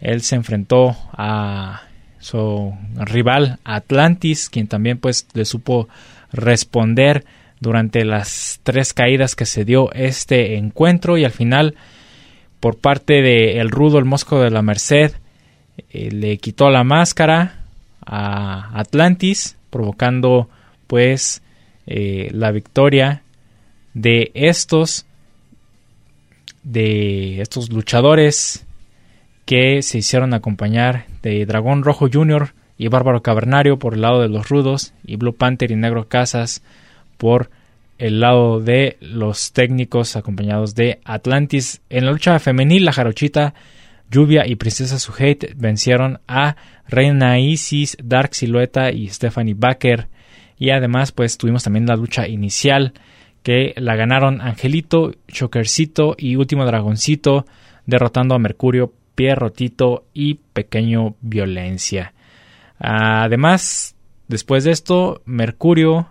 [0.00, 1.82] Él se enfrentó a
[2.18, 5.88] su rival Atlantis, quien también pues le supo
[6.32, 7.24] responder
[7.60, 11.16] durante las tres caídas que se dio este encuentro.
[11.16, 11.74] Y al final
[12.64, 15.12] por parte de el rudo el mosco de la Merced
[15.90, 17.56] eh, le quitó la máscara
[18.06, 20.48] a Atlantis provocando
[20.86, 21.42] pues
[21.86, 23.22] eh, la victoria
[23.92, 25.06] de estos
[26.62, 28.66] de estos luchadores
[29.44, 32.54] que se hicieron acompañar de Dragón Rojo Jr.
[32.78, 36.62] y Bárbaro Cavernario por el lado de los rudos y Blue Panther y Negro Casas
[37.18, 37.50] por
[37.98, 41.80] el lado de los técnicos acompañados de Atlantis.
[41.90, 43.54] En la lucha femenil, la jarochita
[44.10, 46.56] Lluvia y Princesa Sujeit vencieron a
[46.88, 50.08] Reina Isis, Dark Silueta y Stephanie Baker.
[50.58, 52.92] Y además, pues tuvimos también la lucha inicial
[53.42, 57.46] que la ganaron Angelito, Chokercito y Último Dragoncito,
[57.86, 62.14] derrotando a Mercurio, Pierrotito y Pequeño Violencia.
[62.78, 63.96] Además,
[64.28, 66.08] después de esto, Mercurio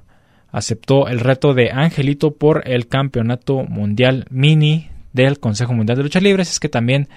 [0.52, 6.20] aceptó el reto de Angelito por el campeonato mundial mini del Consejo Mundial de Lucha
[6.20, 6.44] Libre.
[6.44, 7.10] Es que también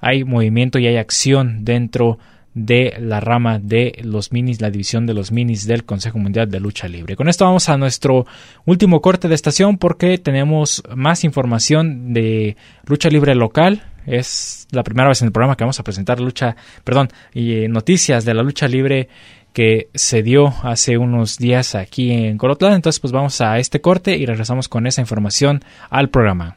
[0.00, 2.20] hay movimiento y hay acción dentro de
[2.54, 6.88] la rama de los minis, la división de los minis del Consejo Mundial de Lucha
[6.88, 7.16] Libre.
[7.16, 8.26] Con esto vamos a nuestro
[8.66, 13.82] último corte de estación porque tenemos más información de lucha libre local.
[14.06, 17.68] Es la primera vez en el programa que vamos a presentar lucha, perdón, y eh,
[17.68, 19.08] noticias de la lucha libre
[19.52, 22.74] que se dio hace unos días aquí en Colotlán.
[22.74, 26.56] Entonces, pues vamos a este corte y regresamos con esa información al programa.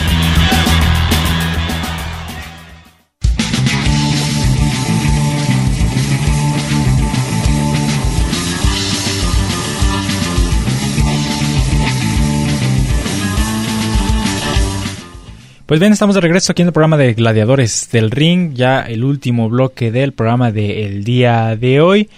[15.71, 19.05] Pues bien, estamos de regreso aquí en el programa de Gladiadores del Ring, ya el
[19.05, 22.09] último bloque del programa del día de hoy.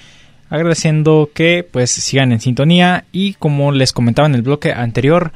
[0.49, 5.33] Agradeciendo que pues sigan en sintonía y como les comentaba en el bloque anterior,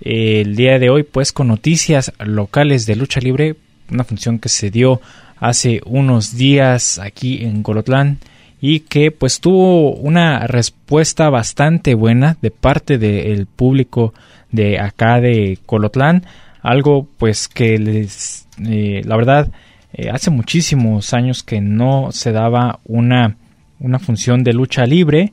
[0.00, 3.54] el día de hoy pues con noticias locales de lucha libre,
[3.88, 5.00] una función que se dio
[5.38, 8.18] hace unos días aquí en Colotlán
[8.60, 14.12] y que pues tuvo una respuesta bastante buena de parte del público
[14.50, 16.24] de acá de Colotlán
[16.62, 19.50] algo pues que les, eh, la verdad,
[19.92, 23.36] eh, hace muchísimos años que no se daba una,
[23.78, 25.32] una función de lucha libre,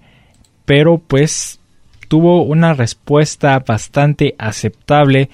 [0.66, 1.60] pero pues
[2.08, 5.30] tuvo una respuesta bastante aceptable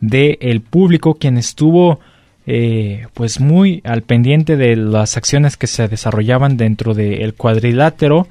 [0.00, 2.00] del el público quien estuvo
[2.46, 8.28] eh, pues muy al pendiente de las acciones que se desarrollaban dentro del cuadrilátero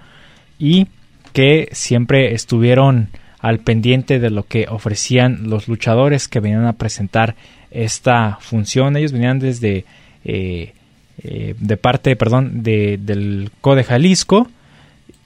[0.57, 0.87] y
[1.33, 3.09] que siempre estuvieron
[3.45, 7.35] al pendiente de lo que ofrecían los luchadores que venían a presentar
[7.69, 8.97] esta función.
[8.97, 9.85] Ellos venían desde
[10.23, 10.73] eh,
[11.21, 14.49] eh, de parte, perdón, de, del CODE Jalisco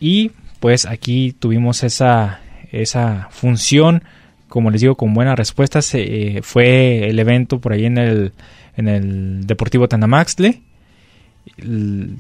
[0.02, 2.42] y pues aquí tuvimos esa,
[2.74, 4.04] esa función,
[4.50, 5.82] como les digo, con buena respuesta.
[5.82, 8.34] Se, eh, fue el evento por ahí en el,
[8.76, 10.60] en el Deportivo Tanamaxle.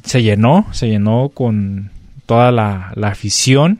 [0.05, 1.91] Se llenó, se llenó con
[2.25, 3.79] toda la, la afición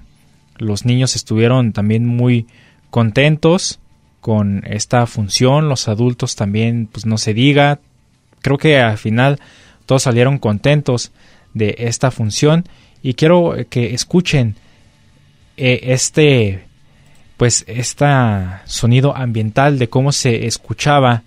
[0.60, 2.47] los niños estuvieron también muy
[2.89, 3.80] contentos
[4.22, 7.80] con esta función, los adultos también, pues no se diga.
[8.41, 9.39] Creo que al final
[9.86, 11.12] todos salieron contentos
[11.53, 12.66] de esta función
[13.01, 14.55] y quiero que escuchen
[15.57, 16.66] eh, este
[17.38, 18.05] pues este
[18.66, 21.24] sonido ambiental de cómo se escuchaba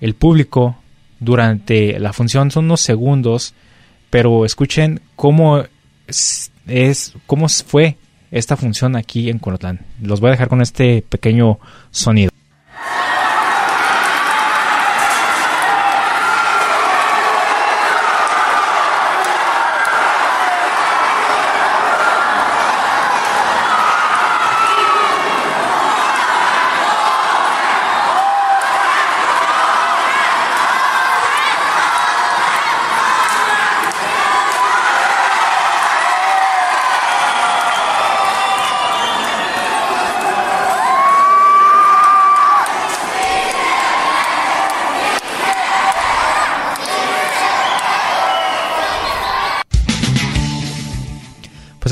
[0.00, 0.76] el público
[1.20, 3.54] durante la función son unos segundos
[4.10, 5.62] pero escuchen cómo
[6.08, 7.96] es cómo fue
[8.32, 9.80] esta función aquí en Colotlán.
[10.00, 11.60] Los voy a dejar con este pequeño
[11.90, 12.31] sonido.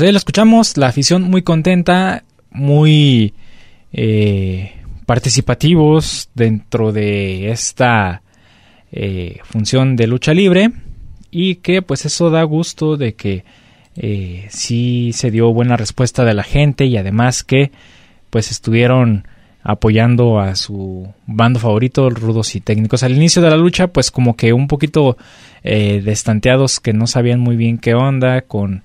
[0.01, 3.35] Pues ahí lo escuchamos, la afición muy contenta, muy
[3.93, 4.73] eh,
[5.05, 8.23] participativos dentro de esta
[8.91, 10.71] eh, función de lucha libre
[11.29, 13.45] y que pues eso da gusto de que
[13.95, 17.71] eh, sí se dio buena respuesta de la gente y además que
[18.31, 19.27] pues estuvieron
[19.61, 23.03] apoyando a su bando favorito, rudos y técnicos.
[23.03, 25.15] Al inicio de la lucha, pues como que un poquito
[25.61, 28.81] eh, destanteados que no sabían muy bien qué onda con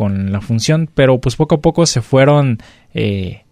[0.00, 2.56] con la función, pero pues poco a poco se fueron
[2.94, 3.42] eh,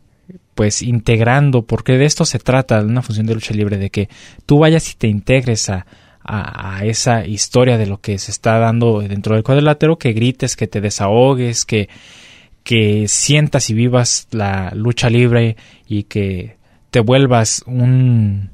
[0.55, 4.09] pues integrando, porque de esto se trata, de una función de lucha libre, de que
[4.47, 5.85] tú vayas y te integres a,
[6.25, 10.67] a, esa historia de lo que se está dando dentro del cuadrilátero, que grites, que
[10.67, 11.91] te desahogues, que,
[12.63, 15.55] que sientas y vivas la lucha libre
[15.87, 16.57] y que
[16.91, 18.53] te vuelvas un,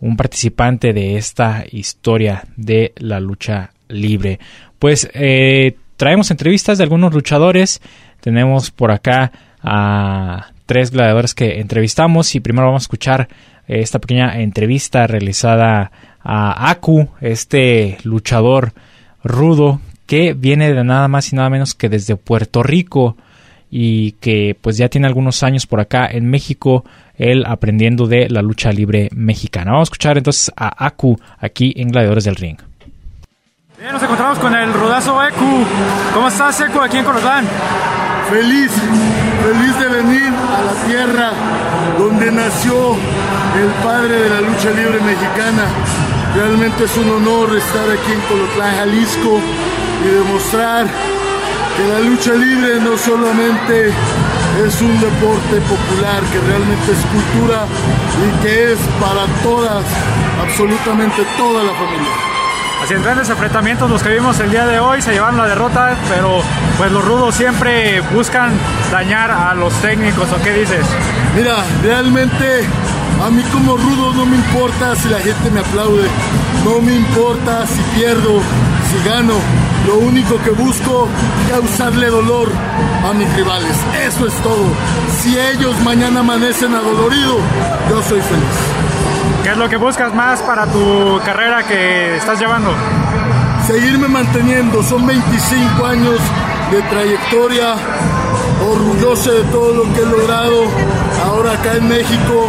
[0.00, 4.40] un participante de esta historia de la lucha libre.
[4.80, 7.80] Pues eh, traemos entrevistas de algunos luchadores.
[8.20, 9.32] Tenemos por acá
[9.62, 13.28] a tres gladiadores que entrevistamos y primero vamos a escuchar
[13.68, 15.90] eh, esta pequeña entrevista realizada
[16.22, 18.72] a Aku, este luchador
[19.22, 23.16] rudo que viene de nada más y nada menos que desde Puerto Rico
[23.70, 26.84] y que pues ya tiene algunos años por acá en México,
[27.16, 29.72] él aprendiendo de la lucha libre mexicana.
[29.72, 32.58] Vamos a escuchar entonces a Aku aquí en Gladiadores del Ring.
[33.78, 35.64] Bien, nos encontramos con el rudazo Eku.
[36.14, 37.44] ¿Cómo estás, Eku, aquí en Colotlán?
[38.30, 41.30] Feliz, feliz de venir a la tierra
[41.98, 45.64] donde nació el padre de la lucha libre mexicana.
[46.34, 49.40] Realmente es un honor estar aquí en Colotlán, Jalisco
[50.02, 50.86] y demostrar
[51.76, 53.92] que la lucha libre no solamente
[54.64, 57.66] es un deporte popular, que realmente es cultura
[58.24, 59.84] y que es para todas,
[60.40, 62.35] absolutamente toda la familia.
[62.88, 66.40] En grandes enfrentamientos los que vimos el día de hoy se llevaron la derrota, pero
[66.78, 68.52] pues los rudos siempre buscan
[68.92, 70.86] dañar a los técnicos, ¿o qué dices?
[71.34, 72.64] Mira, realmente
[73.24, 76.08] a mí como rudo no me importa si la gente me aplaude,
[76.64, 78.40] no me importa si pierdo,
[78.88, 79.34] si gano.
[79.86, 81.08] Lo único que busco
[81.44, 82.48] es causarle dolor
[83.04, 83.76] a mis rivales.
[84.06, 84.64] Eso es todo.
[85.20, 87.40] Si ellos mañana amanecen adoloridos,
[87.90, 88.75] yo soy feliz.
[89.46, 92.68] ¿Qué es lo que buscas más para tu carrera que estás llevando?
[93.64, 96.18] Seguirme manteniendo, son 25 años
[96.72, 97.76] de trayectoria,
[98.68, 100.64] orgulloso de todo lo que he logrado.
[101.24, 102.48] Ahora acá en México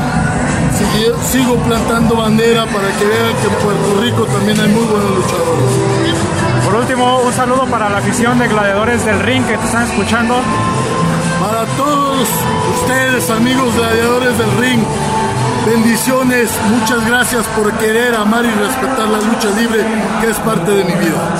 [1.32, 6.66] sigo plantando bandera para que vean que en Puerto Rico también hay muy buenos luchadores.
[6.66, 10.42] Por último, un saludo para la afición de Gladiadores del Ring que te están escuchando.
[11.40, 12.28] Para todos
[12.82, 14.80] ustedes, amigos gladiadores del ring,
[15.68, 19.84] Bendiciones, muchas gracias por querer, amar y respetar la lucha libre,
[20.22, 21.36] que es parte de mi vida.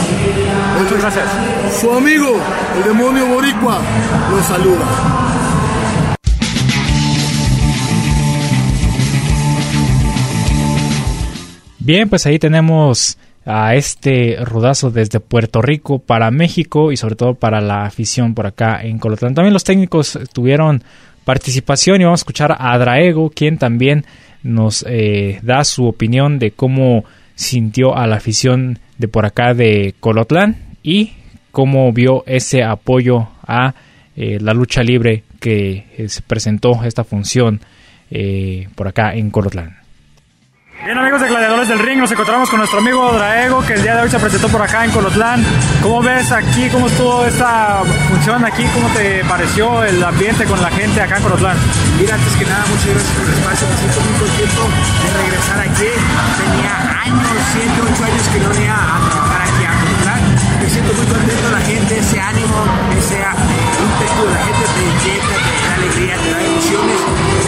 [0.78, 1.80] Muchas gracias.
[1.80, 2.36] Su amigo,
[2.76, 3.80] el demonio boricua,
[4.30, 4.86] lo saluda.
[11.80, 17.36] Bien, pues ahí tenemos a este rudazo desde Puerto Rico para México y sobre todo
[17.36, 19.36] para la afición por acá en Colotlán.
[19.36, 20.84] También los técnicos tuvieron
[21.28, 24.06] participación y vamos a escuchar a Draego, quien también
[24.44, 27.04] nos eh, da su opinión de cómo
[27.36, 31.16] sintió a la afición de por acá de Colotlán y
[31.52, 33.76] cómo vio ese apoyo a
[34.16, 37.60] eh, la lucha libre que eh, se presentó esta función
[38.76, 39.87] por acá en Colotlán.
[40.86, 43.96] Bien amigos de Gladiadores del Ring, nos encontramos con nuestro amigo Draego que el día
[43.96, 45.44] de hoy se presentó por acá en Colotlán.
[45.82, 48.64] ¿Cómo ves aquí, cómo estuvo esta función aquí?
[48.74, 51.58] ¿Cómo te pareció el ambiente con la gente acá en Colotlán?
[51.98, 54.64] Mira, antes que nada, muchas gracias por el espacio, me siento muy contento
[55.02, 55.90] de regresar aquí.
[56.38, 60.22] Tenía años, 7, 8 años que no venía a trabajar aquí a Colotlán.
[60.62, 62.58] Me siento muy contento, la gente, ese ánimo,
[62.96, 67.00] ese eh, ímpetu de la gente te inyecta, te da alegría, te da emociones.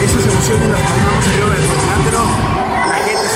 [0.02, 2.69] Esas emociones las ponemos arriba del cuadrilátero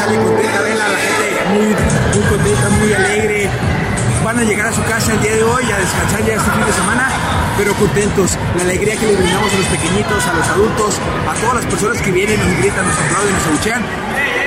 [0.07, 3.51] la gente muy, muy contenta, muy alegre.
[4.25, 6.65] Van a llegar a su casa el día de hoy a descansar ya este fin
[6.65, 7.09] de semana,
[7.59, 8.39] pero contentos.
[8.57, 12.01] La alegría que le brindamos a los pequeñitos, a los adultos, a todas las personas
[12.03, 13.83] que vienen, nos gritan, nos aplauden, nos abuchean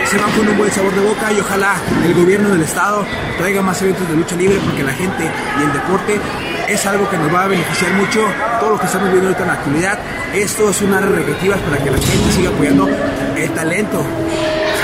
[0.10, 3.06] se van con un buen sabor de boca y ojalá el gobierno del estado
[3.38, 5.30] traiga más eventos de lucha libre porque la gente
[5.60, 6.18] y el deporte
[6.70, 8.26] es algo que nos va a beneficiar mucho
[8.62, 10.00] todo lo que estamos viendo ahorita en la actualidad.
[10.34, 14.06] Esto es una área recreativa para que la gente siga apoyando el talento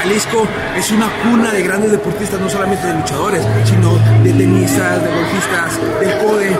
[0.03, 0.45] Jalisco
[0.75, 5.99] es una cuna de grandes deportistas, no solamente de luchadores, sino de tenistas, de golfistas,
[6.01, 6.57] del CODE.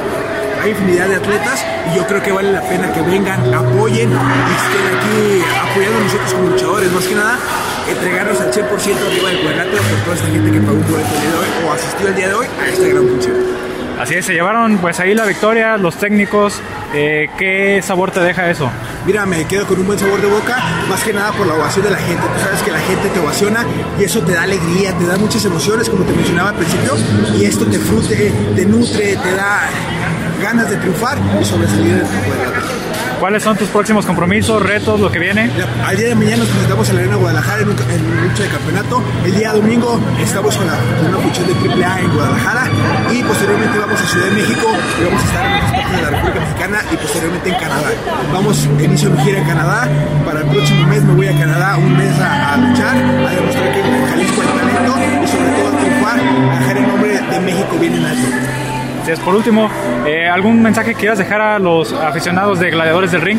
[0.62, 4.14] Hay infinidad de atletas y yo creo que vale la pena que vengan, apoyen y
[4.14, 6.92] estén aquí apoyando a nosotros como luchadores.
[6.94, 7.38] Más que nada,
[7.90, 8.64] entregarnos al 100%
[9.12, 11.48] arriba del cuadrilátero por toda esta gente que pagó un boleto el día de hoy
[11.68, 13.36] o asistió el día de hoy a esta gran función.
[14.00, 16.62] Así es, se llevaron pues ahí la victoria, los técnicos.
[16.94, 18.72] Eh, ¿Qué sabor te deja eso?
[19.06, 21.84] Mira, me quedo con un buen sabor de boca, más que nada por la ovación
[21.84, 22.22] de la gente.
[22.22, 23.66] Tú sabes que la gente te ovaciona
[24.00, 26.94] y eso te da alegría, te da muchas emociones, como te mencionaba al principio,
[27.38, 29.70] y esto te frute, te nutre, te da
[30.42, 32.83] ganas de triunfar y sobresalir en el
[33.20, 35.50] ¿Cuáles son tus próximos compromisos, retos, lo que viene?
[35.86, 39.04] Al día de mañana nos presentamos en la Arena Guadalajara en, un, lucha de campeonato.
[39.26, 42.70] El día domingo estamos con, la, con una función de AAA en Guadalajara
[43.12, 44.68] y posteriormente vamos a Ciudad de México
[45.00, 47.90] y vamos a estar en otras partes de la República Mexicana y posteriormente en Canadá.
[48.34, 49.90] Vamos, inicio mi gira en Canadá.
[50.26, 53.72] Para el próximo mes me voy a Canadá un mes a, a luchar, a demostrar
[53.74, 57.40] que en Jalisco hay talento y sobre todo a triunfar, a dejar el nombre de
[57.40, 58.63] México bien en alto.
[59.04, 59.70] Entonces, por último,
[60.08, 63.38] eh, ¿algún mensaje que quieras dejar a los aficionados de Gladiadores del Ring?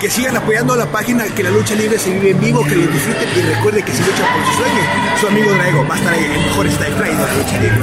[0.00, 2.86] Que sigan apoyando la página, que la lucha libre se vive en vivo, que lo
[2.86, 4.86] disfruten y recuerde que si luchan por sus sueños,
[5.20, 7.78] su amigo Drago va a estar ahí, el mejor style fly de la lucha libre.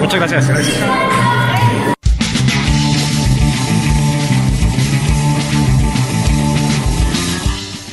[0.00, 0.48] Muchas gracias.
[0.48, 0.76] Gracias.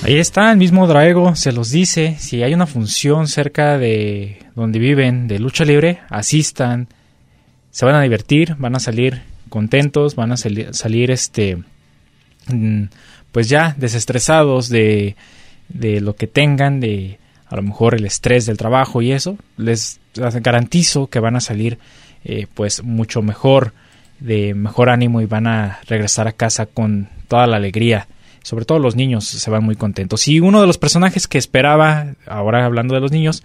[0.04, 4.80] Ahí está, el mismo Draego se los dice, si hay una función cerca de donde
[4.80, 6.88] viven de lucha libre, asistan,
[7.72, 11.58] se van a divertir, van a salir contentos, van a salir, salir este,
[12.48, 12.84] mm,
[13.32, 15.16] pues ya desestresados de,
[15.70, 20.00] de lo que tengan, de a lo mejor el estrés del trabajo y eso, les
[20.16, 21.78] garantizo que van a salir
[22.24, 23.74] eh, pues mucho mejor,
[24.20, 28.08] de mejor ánimo y van a regresar a casa con toda la alegría
[28.44, 30.28] sobre todo los niños se van muy contentos.
[30.28, 33.42] Y uno de los personajes que esperaba, ahora hablando de los niños,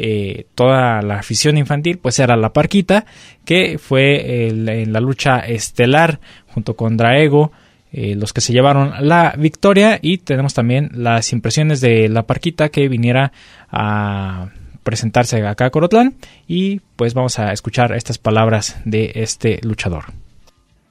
[0.00, 3.04] eh, toda la afición infantil, pues era la Parquita,
[3.44, 7.50] que fue en la lucha estelar junto con Draego.
[7.90, 12.68] Eh, los que se llevaron la victoria y tenemos también las impresiones de la Parquita
[12.68, 13.32] que viniera
[13.70, 14.50] a
[14.84, 16.14] presentarse acá a Corotlán
[16.46, 20.04] y pues vamos a escuchar estas palabras de este luchador.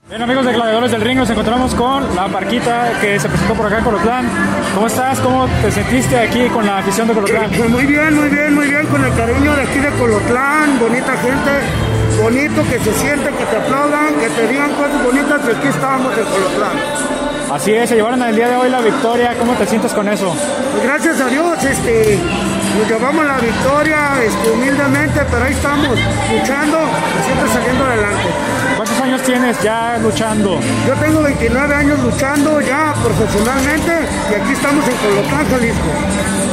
[0.09, 3.65] Bien amigos de Gladiadores del Ring, nos encontramos con la Parquita que se presentó por
[3.65, 4.25] acá en Colotlán.
[4.73, 5.19] ¿Cómo estás?
[5.19, 7.51] ¿Cómo te sentiste aquí con la afición de Colotlán?
[7.51, 11.11] Pues muy bien, muy bien, muy bien, con el cariño de aquí de Colotlán, bonita
[11.17, 15.67] gente, bonito que se siente, que te aplaudan, que te digan cosas bonitas, y aquí
[15.67, 16.77] estábamos en Colotlán.
[17.51, 20.33] Así es, se llevaron el día de hoy la victoria, ¿cómo te sientes con eso?
[20.71, 22.17] Pues gracias a Dios, este,
[22.79, 25.99] nos llevamos la victoria este, humildemente, pero ahí estamos,
[26.31, 26.77] luchando,
[27.25, 28.66] siempre saliendo adelante.
[28.77, 30.59] ¿Cuántos años tienes ya luchando?
[30.87, 33.91] Yo tengo 29 años luchando ya profesionalmente
[34.29, 35.89] y aquí estamos en Colotlán, Jalisco.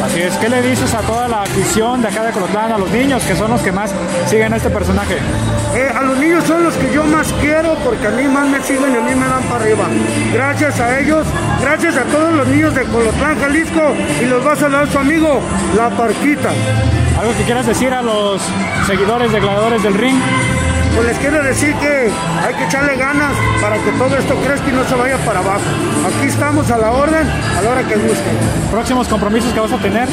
[0.02, 2.90] Así es, ¿qué le dices a toda la afición de acá de Colotlán, a los
[2.90, 3.92] niños que son los que más
[4.26, 5.18] siguen a este personaje?
[5.74, 8.58] Eh, a los niños son los que yo más quiero porque a mí más me
[8.62, 9.84] siguen y a mí me dan para arriba.
[10.32, 11.26] Gracias a ellos,
[11.60, 13.82] gracias a todos los niños de Colotlán, Jalisco
[14.22, 15.40] y los va a saludar su amigo,
[15.76, 16.52] La Parquita.
[17.20, 18.40] ¿Algo que quieras decir a los
[18.86, 20.16] seguidores de Gladiadores del Ring?
[20.94, 22.08] Pues les quiero decir que
[22.46, 25.62] hay que echarle ganas para que todo esto crezca y no se vaya para abajo.
[26.06, 27.26] Aquí estamos a la orden,
[27.58, 28.34] a la hora que gusten.
[28.70, 30.08] ¿Próximos compromisos que vas a tener?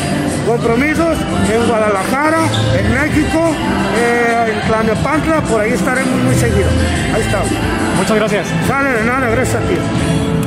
[0.47, 1.17] Compromisos
[1.53, 2.39] en Guadalajara,
[2.79, 3.53] en México,
[3.95, 6.69] eh, en Tlalnepantla, por ahí estaremos muy seguido.
[7.13, 7.49] Ahí estamos.
[7.97, 8.47] Muchas gracias.
[8.67, 10.40] Sale de nada, gracias a ti.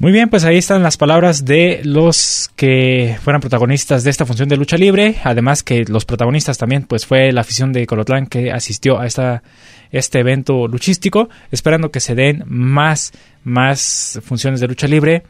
[0.00, 4.48] Muy bien, pues ahí están las palabras de los que fueran protagonistas de esta función
[4.48, 5.16] de lucha libre.
[5.24, 9.42] Además que los protagonistas también, pues fue la afición de Colotlán que asistió a esta,
[9.90, 13.10] este evento luchístico, esperando que se den más,
[13.42, 15.24] más funciones de lucha libre,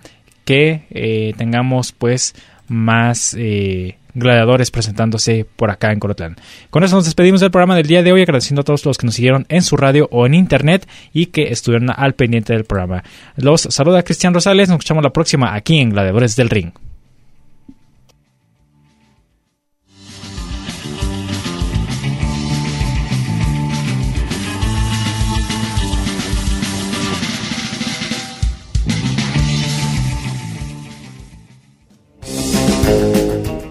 [0.44, 2.34] que eh, tengamos pues
[2.68, 6.36] más eh, gladiadores presentándose por acá en Colotlán.
[6.70, 9.06] Con eso nos despedimos del programa del día de hoy, agradeciendo a todos los que
[9.06, 13.04] nos siguieron en su radio o en internet y que estuvieron al pendiente del programa.
[13.36, 16.72] Los saluda Cristian Rosales, nos escuchamos la próxima aquí en Gladiadores del Ring.